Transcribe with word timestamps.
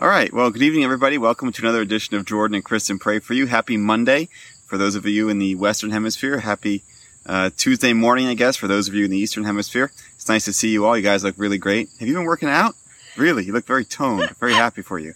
All 0.00 0.08
right. 0.08 0.32
Well, 0.32 0.52
good 0.52 0.62
evening, 0.62 0.84
everybody. 0.84 1.18
Welcome 1.18 1.50
to 1.50 1.62
another 1.62 1.80
edition 1.80 2.14
of 2.14 2.24
Jordan 2.24 2.54
and 2.54 2.64
Kristen 2.64 3.00
Pray 3.00 3.18
for 3.18 3.34
You. 3.34 3.48
Happy 3.48 3.76
Monday 3.76 4.28
for 4.64 4.78
those 4.78 4.94
of 4.94 5.04
you 5.06 5.28
in 5.28 5.40
the 5.40 5.56
Western 5.56 5.90
Hemisphere. 5.90 6.38
Happy 6.38 6.84
uh, 7.26 7.50
Tuesday 7.56 7.92
morning, 7.92 8.28
I 8.28 8.34
guess, 8.34 8.56
for 8.56 8.68
those 8.68 8.86
of 8.86 8.94
you 8.94 9.04
in 9.04 9.10
the 9.10 9.18
Eastern 9.18 9.42
Hemisphere. 9.42 9.90
It's 10.14 10.28
nice 10.28 10.44
to 10.44 10.52
see 10.52 10.68
you 10.68 10.86
all. 10.86 10.96
You 10.96 11.02
guys 11.02 11.24
look 11.24 11.34
really 11.36 11.58
great. 11.58 11.88
Have 11.98 12.06
you 12.06 12.14
been 12.14 12.26
working 12.26 12.48
out? 12.48 12.76
Really? 13.16 13.44
You 13.44 13.52
look 13.52 13.66
very 13.66 13.84
toned. 13.84 14.30
Very 14.38 14.52
happy 14.52 14.82
for 14.82 15.00
you. 15.00 15.14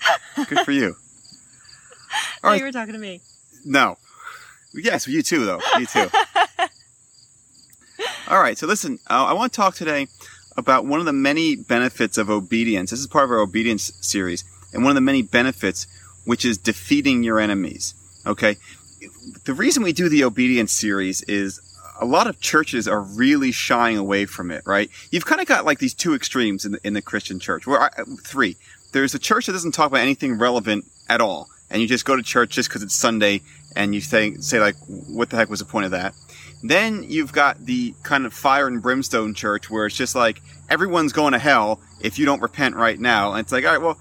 Good 0.49 0.65
for 0.65 0.73
you. 0.73 0.89
All 2.43 2.51
right. 2.51 2.59
you 2.59 2.65
were 2.65 2.73
talking 2.73 2.95
to 2.95 2.99
me. 2.99 3.21
No. 3.65 3.99
Yes, 4.75 5.07
you 5.07 5.23
too, 5.23 5.47
though. 5.47 5.61
You 5.79 5.87
too. 5.87 6.09
all 8.27 8.41
right. 8.41 8.59
So 8.59 8.67
listen, 8.67 8.99
uh, 9.09 9.27
I 9.27 9.33
want 9.33 9.53
to 9.53 9.57
talk 9.57 9.77
today 9.77 10.09
about 10.57 10.87
one 10.87 10.99
of 10.99 11.07
the 11.07 11.13
many 11.13 11.55
benefits 11.55 12.19
of 12.19 12.29
obedience. 12.29 12.91
This 12.91 12.99
is 12.99 13.07
part 13.07 13.25
of 13.25 13.31
our 13.31 13.39
obedience 13.39 13.93
series 14.01 14.43
and 14.73 14.83
one 14.83 14.91
of 14.91 14.95
the 14.95 15.01
many 15.01 15.23
benefits, 15.23 15.87
which 16.25 16.45
is 16.45 16.59
defeating 16.59 17.23
your 17.23 17.39
enemies. 17.41 17.95
Okay. 18.27 18.57
The 19.45 19.55
reason 19.55 19.83
we 19.83 19.93
do 19.93 20.09
the 20.09 20.25
obedience 20.25 20.73
series 20.73 21.23
is 21.23 21.61
a 22.01 22.07
lot 22.07 22.27
of 22.27 22.41
churches 22.41 22.89
are 22.89 23.01
really 23.01 23.53
shying 23.53 23.97
away 23.97 24.27
from 24.27 24.51
it, 24.51 24.63
right? 24.67 24.91
You've 25.11 25.27
kind 25.27 25.41
of 25.41 25.47
got 25.47 25.65
like 25.65 25.79
these 25.79 25.95
two 25.95 26.15
extremes 26.15 26.65
in 26.65 26.73
the, 26.73 26.81
in 26.85 26.95
the 26.95 27.03
Christian 27.03 27.39
church. 27.39 27.67
Well, 27.67 27.89
three. 28.23 28.57
There's 28.93 29.15
a 29.15 29.19
church 29.19 29.47
that 29.47 29.53
doesn't 29.53 29.73
talk 29.73 29.87
about 29.87 30.01
anything 30.01 30.39
relevant 30.39 30.85
at 31.09 31.21
all. 31.21 31.49
And 31.71 31.81
you 31.81 31.89
just 31.89 32.05
go 32.05 32.17
to 32.17 32.23
church 32.23 32.51
just 32.51 32.69
because 32.69 32.83
it's 32.83 32.95
Sunday 32.95 33.41
and 33.75 33.95
you 33.95 34.01
say, 34.01 34.35
say 34.35 34.61
like, 34.61 34.77
what 34.87 35.31
the 35.31 35.37
heck 35.37 35.49
was 35.49 35.61
the 35.61 35.65
point 35.65 35.87
of 35.87 35.93
that? 35.93 36.15
Then 36.63 37.03
you've 37.03 37.33
got 37.33 37.65
the 37.65 37.95
kind 38.03 38.27
of 38.27 38.35
fire 38.35 38.67
and 38.67 38.83
brimstone 38.83 39.35
church 39.35 39.71
where 39.71 39.87
it's 39.87 39.97
just 39.97 40.15
like, 40.15 40.43
everyone's 40.69 41.13
going 41.13 41.33
to 41.33 41.39
hell 41.39 41.81
if 42.01 42.19
you 42.19 42.27
don't 42.27 42.43
repent 42.43 42.77
right 42.77 43.01
now. 43.01 43.33
And 43.33 43.41
it's 43.41 43.53
like, 43.53 43.65
all 43.65 43.73
right, 43.73 43.81
well, 43.81 43.99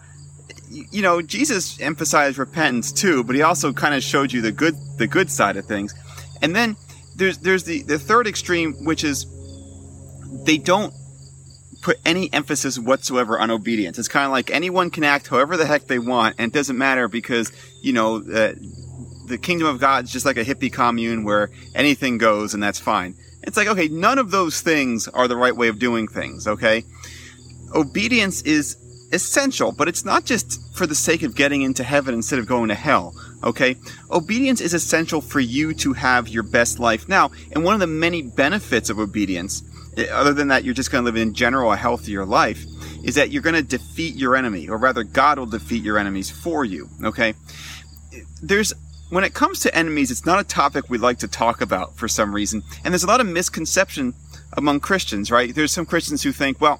you 0.71 1.01
know, 1.01 1.21
Jesus 1.21 1.79
emphasized 1.79 2.37
repentance 2.37 2.91
too, 2.91 3.23
but 3.23 3.35
he 3.35 3.41
also 3.41 3.73
kind 3.73 3.93
of 3.93 4.03
showed 4.03 4.31
you 4.31 4.41
the 4.41 4.51
good, 4.51 4.75
the 4.97 5.07
good 5.07 5.29
side 5.29 5.57
of 5.57 5.65
things. 5.65 5.93
And 6.41 6.55
then 6.55 6.75
there's, 7.15 7.37
there's 7.39 7.63
the, 7.63 7.83
the 7.83 7.99
third 7.99 8.27
extreme, 8.27 8.85
which 8.85 9.03
is 9.03 9.25
they 10.45 10.57
don't 10.57 10.93
put 11.81 11.97
any 12.05 12.31
emphasis 12.31 12.79
whatsoever 12.79 13.39
on 13.39 13.51
obedience. 13.51 13.99
It's 13.99 14.07
kind 14.07 14.25
of 14.25 14.31
like 14.31 14.51
anyone 14.51 14.91
can 14.91 15.03
act 15.03 15.27
however 15.27 15.57
the 15.57 15.65
heck 15.65 15.87
they 15.87 15.99
want, 15.99 16.35
and 16.37 16.51
it 16.51 16.53
doesn't 16.53 16.77
matter 16.77 17.07
because, 17.07 17.51
you 17.81 17.93
know, 17.93 18.17
uh, 18.17 18.53
the 19.25 19.37
kingdom 19.37 19.67
of 19.67 19.79
God 19.79 20.05
is 20.05 20.11
just 20.11 20.25
like 20.25 20.37
a 20.37 20.43
hippie 20.43 20.71
commune 20.71 21.23
where 21.23 21.49
anything 21.73 22.17
goes 22.17 22.53
and 22.53 22.61
that's 22.61 22.79
fine. 22.79 23.15
It's 23.43 23.57
like, 23.57 23.67
okay, 23.67 23.87
none 23.87 24.19
of 24.19 24.29
those 24.29 24.61
things 24.61 25.07
are 25.07 25.27
the 25.27 25.37
right 25.37 25.55
way 25.55 25.67
of 25.67 25.79
doing 25.79 26.07
things, 26.07 26.47
okay? 26.47 26.83
Obedience 27.73 28.41
is 28.43 28.77
essential, 29.11 29.71
but 29.71 29.87
it's 29.87 30.05
not 30.05 30.25
just 30.25 30.75
for 30.75 30.87
the 30.87 30.95
sake 30.95 31.23
of 31.23 31.35
getting 31.35 31.61
into 31.61 31.83
heaven 31.83 32.13
instead 32.13 32.39
of 32.39 32.47
going 32.47 32.69
to 32.69 32.75
hell. 32.75 33.13
Okay? 33.43 33.75
Obedience 34.09 34.61
is 34.61 34.73
essential 34.73 35.21
for 35.21 35.39
you 35.39 35.73
to 35.75 35.93
have 35.93 36.27
your 36.27 36.43
best 36.43 36.79
life 36.79 37.07
now. 37.07 37.31
And 37.51 37.63
one 37.63 37.73
of 37.73 37.79
the 37.79 37.87
many 37.87 38.21
benefits 38.21 38.89
of 38.89 38.99
obedience, 38.99 39.63
eh, 39.97 40.07
other 40.11 40.33
than 40.33 40.49
that 40.49 40.63
you're 40.63 40.73
just 40.73 40.91
going 40.91 41.03
to 41.03 41.05
live 41.05 41.21
in 41.21 41.33
general 41.33 41.71
a 41.71 41.77
healthier 41.77 42.25
life, 42.25 42.63
is 43.03 43.15
that 43.15 43.31
you're 43.31 43.41
going 43.41 43.55
to 43.55 43.63
defeat 43.63 44.15
your 44.15 44.35
enemy, 44.35 44.69
or 44.69 44.77
rather 44.77 45.03
God 45.03 45.39
will 45.39 45.45
defeat 45.45 45.83
your 45.83 45.97
enemies 45.97 46.29
for 46.29 46.63
you. 46.63 46.89
Okay? 47.03 47.33
There's 48.41 48.73
when 49.09 49.25
it 49.25 49.33
comes 49.33 49.59
to 49.59 49.75
enemies, 49.75 50.09
it's 50.09 50.25
not 50.25 50.39
a 50.39 50.43
topic 50.43 50.89
we 50.89 50.97
like 50.97 51.19
to 51.19 51.27
talk 51.27 51.59
about 51.59 51.97
for 51.97 52.07
some 52.07 52.33
reason. 52.33 52.63
And 52.85 52.93
there's 52.93 53.03
a 53.03 53.07
lot 53.07 53.19
of 53.19 53.27
misconception 53.27 54.13
among 54.53 54.79
Christians, 54.79 55.29
right? 55.29 55.53
There's 55.53 55.73
some 55.73 55.85
Christians 55.85 56.23
who 56.23 56.31
think, 56.31 56.61
well, 56.61 56.79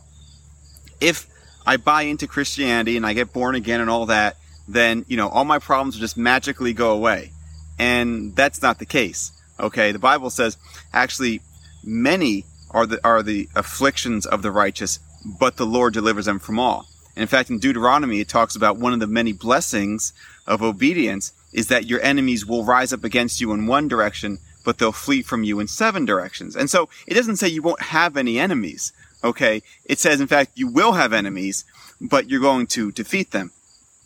if 1.01 1.27
I 1.65 1.77
buy 1.77 2.03
into 2.03 2.27
Christianity 2.27 2.97
and 2.97 3.05
I 3.05 3.13
get 3.13 3.33
born 3.33 3.55
again 3.55 3.81
and 3.81 3.89
all 3.89 4.07
that, 4.07 4.37
then, 4.67 5.05
you 5.07 5.17
know, 5.17 5.29
all 5.29 5.45
my 5.45 5.59
problems 5.59 5.95
will 5.95 6.01
just 6.01 6.17
magically 6.17 6.73
go 6.73 6.91
away. 6.91 7.31
And 7.77 8.35
that's 8.35 8.61
not 8.61 8.79
the 8.79 8.85
case. 8.85 9.31
Okay. 9.59 9.91
The 9.91 9.99
Bible 9.99 10.29
says 10.29 10.57
actually 10.93 11.41
many 11.83 12.45
are 12.71 12.85
the, 12.85 12.99
are 13.05 13.21
the 13.23 13.49
afflictions 13.55 14.25
of 14.25 14.41
the 14.41 14.51
righteous, 14.51 14.99
but 15.39 15.57
the 15.57 15.65
Lord 15.65 15.93
delivers 15.93 16.25
them 16.25 16.39
from 16.39 16.59
all. 16.59 16.87
And 17.15 17.21
in 17.21 17.27
fact, 17.27 17.49
in 17.49 17.59
Deuteronomy, 17.59 18.21
it 18.21 18.29
talks 18.29 18.55
about 18.55 18.77
one 18.77 18.93
of 18.93 18.99
the 18.99 19.07
many 19.07 19.33
blessings 19.33 20.13
of 20.47 20.63
obedience 20.63 21.33
is 21.51 21.67
that 21.67 21.85
your 21.85 22.01
enemies 22.01 22.45
will 22.45 22.63
rise 22.63 22.93
up 22.93 23.03
against 23.03 23.41
you 23.41 23.51
in 23.51 23.67
one 23.67 23.87
direction, 23.87 24.39
but 24.63 24.77
they'll 24.77 24.91
flee 24.91 25.21
from 25.21 25.43
you 25.43 25.59
in 25.59 25.67
seven 25.67 26.05
directions. 26.05 26.55
And 26.55 26.69
so 26.69 26.87
it 27.05 27.15
doesn't 27.15 27.35
say 27.35 27.49
you 27.49 27.61
won't 27.61 27.81
have 27.81 28.15
any 28.15 28.39
enemies. 28.39 28.93
Okay. 29.23 29.61
It 29.85 29.99
says, 29.99 30.19
in 30.19 30.27
fact, 30.27 30.51
you 30.55 30.67
will 30.67 30.93
have 30.93 31.13
enemies, 31.13 31.65
but 31.99 32.29
you're 32.29 32.41
going 32.41 32.67
to 32.67 32.91
defeat 32.91 33.31
them. 33.31 33.51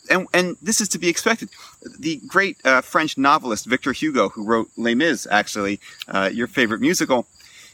And, 0.09 0.27
and 0.33 0.57
this 0.61 0.81
is 0.81 0.89
to 0.89 0.99
be 0.99 1.09
expected. 1.09 1.49
The 1.97 2.21
great 2.27 2.57
uh, 2.63 2.81
French 2.81 3.17
novelist 3.17 3.65
Victor 3.65 3.91
Hugo, 3.91 4.29
who 4.29 4.43
wrote 4.43 4.69
Les 4.77 4.93
Mis, 4.93 5.27
actually, 5.31 5.79
uh, 6.07 6.29
your 6.31 6.47
favorite 6.47 6.81
musical, 6.81 7.27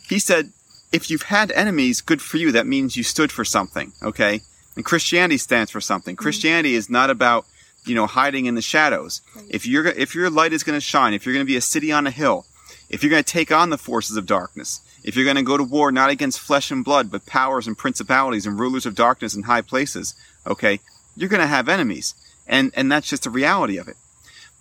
he 0.07 0.19
said, 0.19 0.51
if 0.91 1.09
you've 1.09 1.23
had 1.23 1.51
enemies, 1.51 2.01
good 2.01 2.21
for 2.21 2.37
you. 2.37 2.51
That 2.51 2.67
means 2.67 2.95
you 2.95 3.03
stood 3.03 3.31
for 3.31 3.45
something. 3.45 3.93
Okay. 4.01 4.41
And 4.75 4.85
Christianity 4.85 5.37
stands 5.37 5.71
for 5.71 5.81
something. 5.81 6.15
Mm-hmm. 6.15 6.23
Christianity 6.23 6.75
is 6.75 6.89
not 6.89 7.09
about, 7.09 7.45
you 7.85 7.95
know, 7.95 8.07
hiding 8.07 8.45
in 8.45 8.55
the 8.55 8.61
shadows. 8.61 9.21
Right. 9.35 9.45
If 9.49 9.65
you're, 9.65 9.87
if 9.87 10.15
your 10.15 10.29
light 10.29 10.53
is 10.53 10.63
going 10.63 10.77
to 10.77 10.81
shine, 10.81 11.13
if 11.13 11.25
you're 11.25 11.33
going 11.33 11.45
to 11.45 11.51
be 11.51 11.57
a 11.57 11.61
city 11.61 11.91
on 11.91 12.07
a 12.07 12.11
hill, 12.11 12.45
if 12.89 13.03
you're 13.03 13.09
going 13.09 13.23
to 13.23 13.29
take 13.29 13.51
on 13.51 13.69
the 13.69 13.77
forces 13.77 14.17
of 14.17 14.25
darkness, 14.25 14.81
if 15.03 15.15
you're 15.15 15.25
going 15.25 15.37
to 15.37 15.43
go 15.43 15.57
to 15.57 15.63
war 15.63 15.91
not 15.91 16.09
against 16.09 16.39
flesh 16.39 16.71
and 16.71 16.83
blood, 16.83 17.11
but 17.11 17.25
powers 17.25 17.67
and 17.67 17.77
principalities 17.77 18.45
and 18.45 18.59
rulers 18.59 18.85
of 18.85 18.95
darkness 18.95 19.35
in 19.35 19.43
high 19.43 19.61
places, 19.61 20.15
okay, 20.45 20.79
you're 21.15 21.29
going 21.29 21.41
to 21.41 21.47
have 21.47 21.69
enemies. 21.69 22.13
And, 22.47 22.71
and 22.75 22.91
that's 22.91 23.09
just 23.09 23.23
the 23.23 23.29
reality 23.29 23.77
of 23.77 23.87
it. 23.87 23.95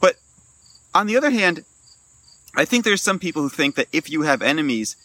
But 0.01 0.17
on 0.95 1.07
the 1.07 1.17
other 1.17 1.31
hand, 1.31 1.65
I 2.57 2.65
think 2.65 2.85
there's 2.85 3.03
some 3.03 3.19
people 3.19 3.43
who 3.43 3.49
think 3.49 3.75
that 3.77 3.89
if 3.93 4.11
you 4.11 4.23
have 4.23 4.43
enemies, 4.43 4.97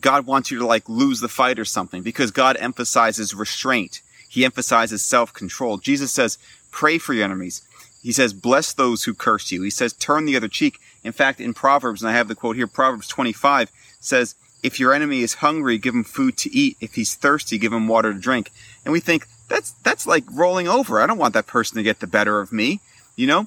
God 0.00 0.26
wants 0.26 0.50
you 0.50 0.58
to 0.58 0.66
like 0.66 0.88
lose 0.88 1.20
the 1.20 1.28
fight 1.28 1.58
or 1.58 1.64
something 1.64 2.02
because 2.02 2.30
God 2.30 2.56
emphasizes 2.58 3.34
restraint. 3.34 4.00
He 4.28 4.44
emphasizes 4.44 5.02
self-control. 5.02 5.78
Jesus 5.78 6.12
says, 6.12 6.38
pray 6.70 6.98
for 6.98 7.12
your 7.12 7.24
enemies. 7.24 7.62
He 8.02 8.12
says, 8.12 8.32
bless 8.32 8.72
those 8.72 9.04
who 9.04 9.14
curse 9.14 9.50
you. 9.52 9.62
He 9.62 9.70
says, 9.70 9.92
turn 9.92 10.24
the 10.24 10.36
other 10.36 10.48
cheek. 10.48 10.78
In 11.02 11.12
fact, 11.12 11.40
in 11.40 11.54
Proverbs, 11.54 12.02
and 12.02 12.10
I 12.10 12.14
have 12.14 12.28
the 12.28 12.34
quote 12.34 12.56
here, 12.56 12.66
Proverbs 12.66 13.08
25 13.08 13.70
says, 14.00 14.34
if 14.64 14.80
your 14.80 14.94
enemy 14.94 15.20
is 15.20 15.34
hungry, 15.34 15.76
give 15.76 15.94
him 15.94 16.04
food 16.04 16.38
to 16.38 16.52
eat. 16.52 16.78
If 16.80 16.94
he's 16.94 17.14
thirsty, 17.14 17.58
give 17.58 17.72
him 17.72 17.86
water 17.86 18.14
to 18.14 18.18
drink. 18.18 18.50
And 18.84 18.92
we 18.92 18.98
think 18.98 19.28
that's 19.48 19.72
that's 19.82 20.06
like 20.06 20.24
rolling 20.32 20.66
over. 20.66 21.00
I 21.00 21.06
don't 21.06 21.18
want 21.18 21.34
that 21.34 21.46
person 21.46 21.76
to 21.76 21.82
get 21.82 22.00
the 22.00 22.06
better 22.06 22.40
of 22.40 22.50
me, 22.50 22.80
you 23.14 23.26
know? 23.26 23.46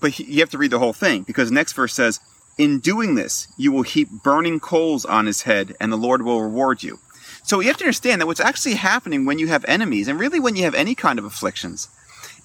But 0.00 0.18
you 0.20 0.38
have 0.40 0.50
to 0.50 0.58
read 0.58 0.70
the 0.70 0.78
whole 0.78 0.92
thing 0.92 1.24
because 1.24 1.48
the 1.48 1.54
next 1.54 1.72
verse 1.72 1.94
says, 1.94 2.20
"In 2.56 2.78
doing 2.78 3.16
this, 3.16 3.48
you 3.56 3.72
will 3.72 3.82
heap 3.82 4.08
burning 4.08 4.60
coals 4.60 5.04
on 5.04 5.26
his 5.26 5.42
head, 5.42 5.76
and 5.80 5.92
the 5.92 5.96
Lord 5.96 6.22
will 6.22 6.40
reward 6.42 6.84
you." 6.84 7.00
So 7.42 7.58
you 7.58 7.66
have 7.66 7.76
to 7.78 7.84
understand 7.84 8.20
that 8.20 8.26
what's 8.26 8.40
actually 8.40 8.74
happening 8.74 9.24
when 9.24 9.40
you 9.40 9.48
have 9.48 9.64
enemies, 9.66 10.06
and 10.06 10.18
really 10.20 10.38
when 10.38 10.54
you 10.54 10.62
have 10.62 10.74
any 10.74 10.94
kind 10.94 11.18
of 11.18 11.24
afflictions, 11.24 11.88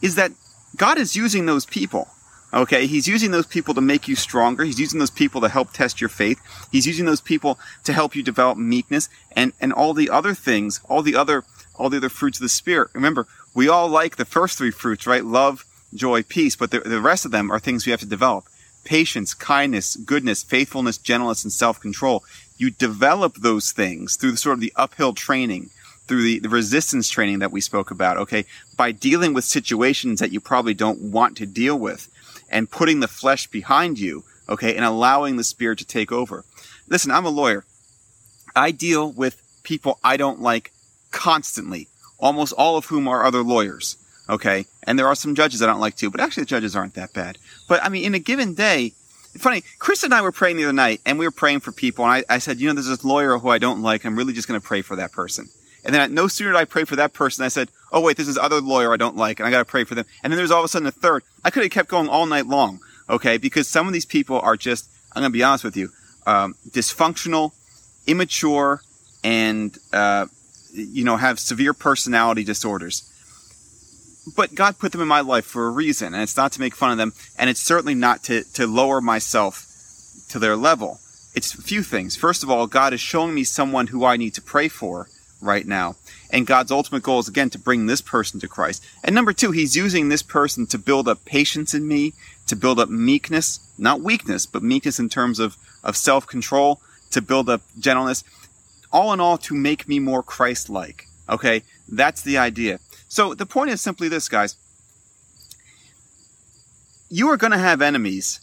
is 0.01 0.15
that 0.15 0.31
God 0.75 0.97
is 0.97 1.15
using 1.15 1.45
those 1.45 1.65
people 1.65 2.07
Okay, 2.53 2.85
he's 2.85 3.07
using 3.07 3.31
those 3.31 3.45
people 3.45 3.73
to 3.73 3.81
make 3.81 4.07
you 4.07 4.15
stronger. 4.15 4.65
He's 4.65 4.79
using 4.79 4.99
those 4.99 5.09
people 5.09 5.39
to 5.41 5.47
help 5.49 5.71
test 5.71 6.01
your 6.01 6.09
faith. 6.09 6.39
He's 6.71 6.85
using 6.85 7.05
those 7.05 7.21
people 7.21 7.57
to 7.85 7.93
help 7.93 8.13
you 8.13 8.23
develop 8.23 8.57
meekness 8.57 9.07
and, 9.31 9.53
and 9.61 9.71
all 9.71 9.93
the 9.93 10.09
other 10.09 10.33
things, 10.33 10.81
all 10.89 11.01
the 11.01 11.15
other, 11.15 11.45
all 11.75 11.89
the 11.89 11.97
other 11.97 12.09
fruits 12.09 12.39
of 12.39 12.43
the 12.43 12.49
Spirit. 12.49 12.89
Remember, 12.93 13.25
we 13.53 13.69
all 13.69 13.87
like 13.87 14.17
the 14.17 14.25
first 14.25 14.57
three 14.57 14.71
fruits, 14.71 15.07
right? 15.07 15.23
Love, 15.23 15.65
joy, 15.93 16.23
peace, 16.23 16.57
but 16.57 16.71
the, 16.71 16.81
the 16.81 16.99
rest 16.99 17.23
of 17.23 17.31
them 17.31 17.51
are 17.51 17.59
things 17.59 17.85
we 17.85 17.91
have 17.91 18.01
to 18.01 18.05
develop. 18.05 18.45
Patience, 18.83 19.33
kindness, 19.33 19.95
goodness, 19.95 20.43
faithfulness, 20.43 20.97
gentleness, 20.97 21.43
and 21.43 21.53
self-control. 21.53 22.23
You 22.57 22.71
develop 22.71 23.35
those 23.35 23.71
things 23.71 24.17
through 24.17 24.31
the 24.31 24.37
sort 24.37 24.55
of 24.55 24.59
the 24.59 24.73
uphill 24.75 25.13
training, 25.13 25.69
through 26.07 26.23
the, 26.23 26.39
the 26.39 26.49
resistance 26.49 27.09
training 27.09 27.39
that 27.39 27.51
we 27.51 27.61
spoke 27.61 27.91
about, 27.91 28.17
okay? 28.17 28.45
By 28.75 28.91
dealing 28.91 29.33
with 29.33 29.45
situations 29.45 30.19
that 30.19 30.33
you 30.33 30.41
probably 30.41 30.73
don't 30.73 30.99
want 31.11 31.37
to 31.37 31.45
deal 31.45 31.79
with 31.79 32.09
and 32.51 32.69
putting 32.69 32.99
the 32.99 33.07
flesh 33.07 33.47
behind 33.47 33.97
you, 33.97 34.23
okay, 34.47 34.75
and 34.75 34.85
allowing 34.85 35.37
the 35.37 35.43
spirit 35.43 35.79
to 35.79 35.85
take 35.85 36.11
over. 36.11 36.45
Listen, 36.87 37.11
I'm 37.11 37.25
a 37.25 37.29
lawyer. 37.29 37.65
I 38.55 38.71
deal 38.71 39.11
with 39.11 39.41
people 39.63 39.99
I 40.03 40.17
don't 40.17 40.41
like 40.41 40.71
constantly, 41.11 41.87
almost 42.19 42.53
all 42.53 42.77
of 42.77 42.85
whom 42.85 43.07
are 43.07 43.25
other 43.25 43.41
lawyers. 43.41 43.97
Okay. 44.29 44.65
And 44.83 44.97
there 44.97 45.07
are 45.07 45.15
some 45.15 45.35
judges 45.35 45.61
I 45.61 45.65
don't 45.65 45.79
like 45.79 45.95
too, 45.95 46.09
but 46.09 46.21
actually 46.21 46.43
the 46.43 46.49
judges 46.49 46.75
aren't 46.75 46.93
that 46.95 47.13
bad. 47.13 47.37
But 47.67 47.83
I 47.83 47.89
mean, 47.89 48.05
in 48.05 48.15
a 48.15 48.19
given 48.19 48.53
day, 48.53 48.93
funny, 49.37 49.63
Chris 49.79 50.03
and 50.03 50.13
I 50.13 50.21
were 50.21 50.31
praying 50.31 50.57
the 50.57 50.63
other 50.63 50.73
night 50.73 51.01
and 51.05 51.19
we 51.19 51.25
were 51.25 51.31
praying 51.31 51.61
for 51.61 51.71
people. 51.71 52.05
And 52.05 52.25
I, 52.29 52.35
I 52.35 52.37
said, 52.37 52.59
you 52.59 52.67
know, 52.67 52.73
there's 52.73 52.87
this 52.87 53.03
lawyer 53.03 53.37
who 53.37 53.49
I 53.49 53.57
don't 53.57 53.81
like. 53.81 54.05
I'm 54.05 54.17
really 54.17 54.33
just 54.33 54.47
to 54.47 54.65
pray 54.65 54.81
for 54.81 54.95
that 54.95 55.11
person. 55.11 55.49
And 55.83 55.93
then 55.93 56.13
no 56.13 56.27
sooner 56.27 56.51
did 56.51 56.57
I 56.57 56.65
pray 56.65 56.83
for 56.83 56.95
that 56.95 57.13
person, 57.13 57.43
I 57.43 57.47
said, 57.47 57.69
oh 57.91 58.01
wait, 58.01 58.17
this 58.17 58.27
is 58.27 58.37
other 58.37 58.61
lawyer 58.61 58.93
I 58.93 58.97
don't 58.97 59.17
like 59.17 59.39
and 59.39 59.47
I 59.47 59.51
got 59.51 59.59
to 59.59 59.65
pray 59.65 59.83
for 59.83 59.95
them. 59.95 60.05
And 60.23 60.31
then 60.31 60.37
there's 60.37 60.51
all 60.51 60.59
of 60.59 60.65
a 60.65 60.67
sudden 60.67 60.87
a 60.87 60.91
third. 60.91 61.23
I 61.43 61.49
could 61.49 61.63
have 61.63 61.71
kept 61.71 61.89
going 61.89 62.07
all 62.07 62.25
night 62.25 62.45
long. 62.45 62.79
Okay. 63.09 63.37
Because 63.37 63.67
some 63.67 63.87
of 63.87 63.93
these 63.93 64.05
people 64.05 64.39
are 64.39 64.55
just, 64.55 64.89
I'm 65.13 65.23
to 65.23 65.29
be 65.29 65.43
honest 65.43 65.63
with 65.63 65.75
you, 65.75 65.89
um, 66.25 66.55
dysfunctional, 66.69 67.51
immature, 68.07 68.81
and, 69.23 69.77
uh, 69.91 70.27
you 70.73 71.03
know, 71.03 71.17
have 71.17 71.39
severe 71.39 71.73
personality 71.73 72.43
disorders 72.43 73.11
but 74.35 74.53
God 74.53 74.77
put 74.77 74.91
them 74.91 75.01
in 75.01 75.07
my 75.07 75.21
life 75.21 75.45
for 75.45 75.67
a 75.67 75.71
reason, 75.71 76.13
and 76.13 76.21
it's 76.21 76.37
not 76.37 76.51
to 76.53 76.59
make 76.59 76.75
fun 76.75 76.91
of 76.91 76.97
them, 76.97 77.13
and 77.37 77.49
it's 77.49 77.59
certainly 77.59 77.95
not 77.95 78.23
to, 78.23 78.43
to 78.53 78.67
lower 78.67 79.01
myself 79.01 79.67
to 80.29 80.39
their 80.39 80.55
level. 80.55 80.99
It's 81.33 81.53
a 81.53 81.61
few 81.61 81.81
things. 81.81 82.15
First 82.15 82.43
of 82.43 82.49
all, 82.49 82.67
God 82.67 82.93
is 82.93 83.01
showing 83.01 83.33
me 83.33 83.43
someone 83.43 83.87
who 83.87 84.05
I 84.05 84.17
need 84.17 84.33
to 84.35 84.41
pray 84.41 84.67
for 84.67 85.07
right 85.41 85.65
now. 85.65 85.95
And 86.29 86.47
God's 86.47 86.71
ultimate 86.71 87.03
goal 87.03 87.19
is 87.19 87.27
again 87.27 87.49
to 87.51 87.59
bring 87.59 87.85
this 87.85 88.01
person 88.01 88.39
to 88.39 88.47
Christ. 88.47 88.83
And 89.03 89.13
number 89.13 89.33
two, 89.33 89.51
He's 89.51 89.75
using 89.75 90.09
this 90.09 90.21
person 90.21 90.65
to 90.67 90.77
build 90.77 91.07
up 91.07 91.25
patience 91.25 91.73
in 91.73 91.87
me, 91.87 92.13
to 92.47 92.55
build 92.55 92.79
up 92.79 92.89
meekness, 92.89 93.59
not 93.77 94.01
weakness, 94.01 94.45
but 94.45 94.63
meekness 94.63 94.99
in 94.99 95.09
terms 95.09 95.39
of, 95.39 95.57
of 95.83 95.97
self 95.97 96.27
control, 96.27 96.81
to 97.11 97.21
build 97.21 97.49
up 97.49 97.61
gentleness. 97.79 98.23
All 98.93 99.13
in 99.13 99.19
all, 99.19 99.37
to 99.39 99.53
make 99.53 99.87
me 99.87 99.99
more 99.99 100.23
Christ 100.23 100.69
like. 100.69 101.07
Okay? 101.29 101.63
That's 101.87 102.21
the 102.21 102.37
idea. 102.37 102.79
So 103.07 103.33
the 103.33 103.45
point 103.45 103.71
is 103.71 103.81
simply 103.81 104.07
this, 104.07 104.29
guys. 104.29 104.55
You 107.09 107.29
are 107.29 107.37
going 107.37 107.51
to 107.51 107.57
have 107.57 107.81
enemies, 107.81 108.39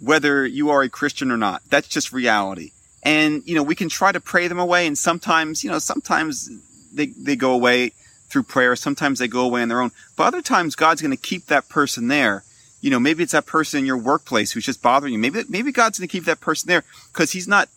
whether 0.00 0.46
you 0.46 0.70
are 0.70 0.82
a 0.82 0.88
Christian 0.88 1.30
or 1.30 1.36
not. 1.36 1.62
That's 1.68 1.88
just 1.88 2.12
reality. 2.12 2.72
And, 3.06 3.44
you 3.46 3.54
know, 3.54 3.62
we 3.62 3.76
can 3.76 3.88
try 3.88 4.10
to 4.10 4.18
pray 4.18 4.48
them 4.48 4.58
away. 4.58 4.84
And 4.84 4.98
sometimes, 4.98 5.62
you 5.62 5.70
know, 5.70 5.78
sometimes 5.78 6.50
they, 6.92 7.06
they 7.06 7.36
go 7.36 7.52
away 7.52 7.92
through 8.28 8.42
prayer. 8.42 8.74
Sometimes 8.74 9.20
they 9.20 9.28
go 9.28 9.42
away 9.42 9.62
on 9.62 9.68
their 9.68 9.80
own. 9.80 9.92
But 10.16 10.24
other 10.24 10.42
times 10.42 10.74
God's 10.74 11.02
going 11.02 11.16
to 11.16 11.16
keep 11.16 11.46
that 11.46 11.68
person 11.68 12.08
there. 12.08 12.42
You 12.80 12.90
know, 12.90 12.98
maybe 12.98 13.22
it's 13.22 13.30
that 13.30 13.46
person 13.46 13.78
in 13.78 13.86
your 13.86 13.96
workplace 13.96 14.50
who's 14.50 14.66
just 14.66 14.82
bothering 14.82 15.12
you. 15.12 15.20
Maybe, 15.20 15.44
maybe 15.48 15.70
God's 15.70 16.00
going 16.00 16.08
to 16.08 16.12
keep 16.12 16.24
that 16.24 16.40
person 16.40 16.66
there 16.66 16.82
because 17.12 17.30
he's 17.30 17.46
not 17.46 17.68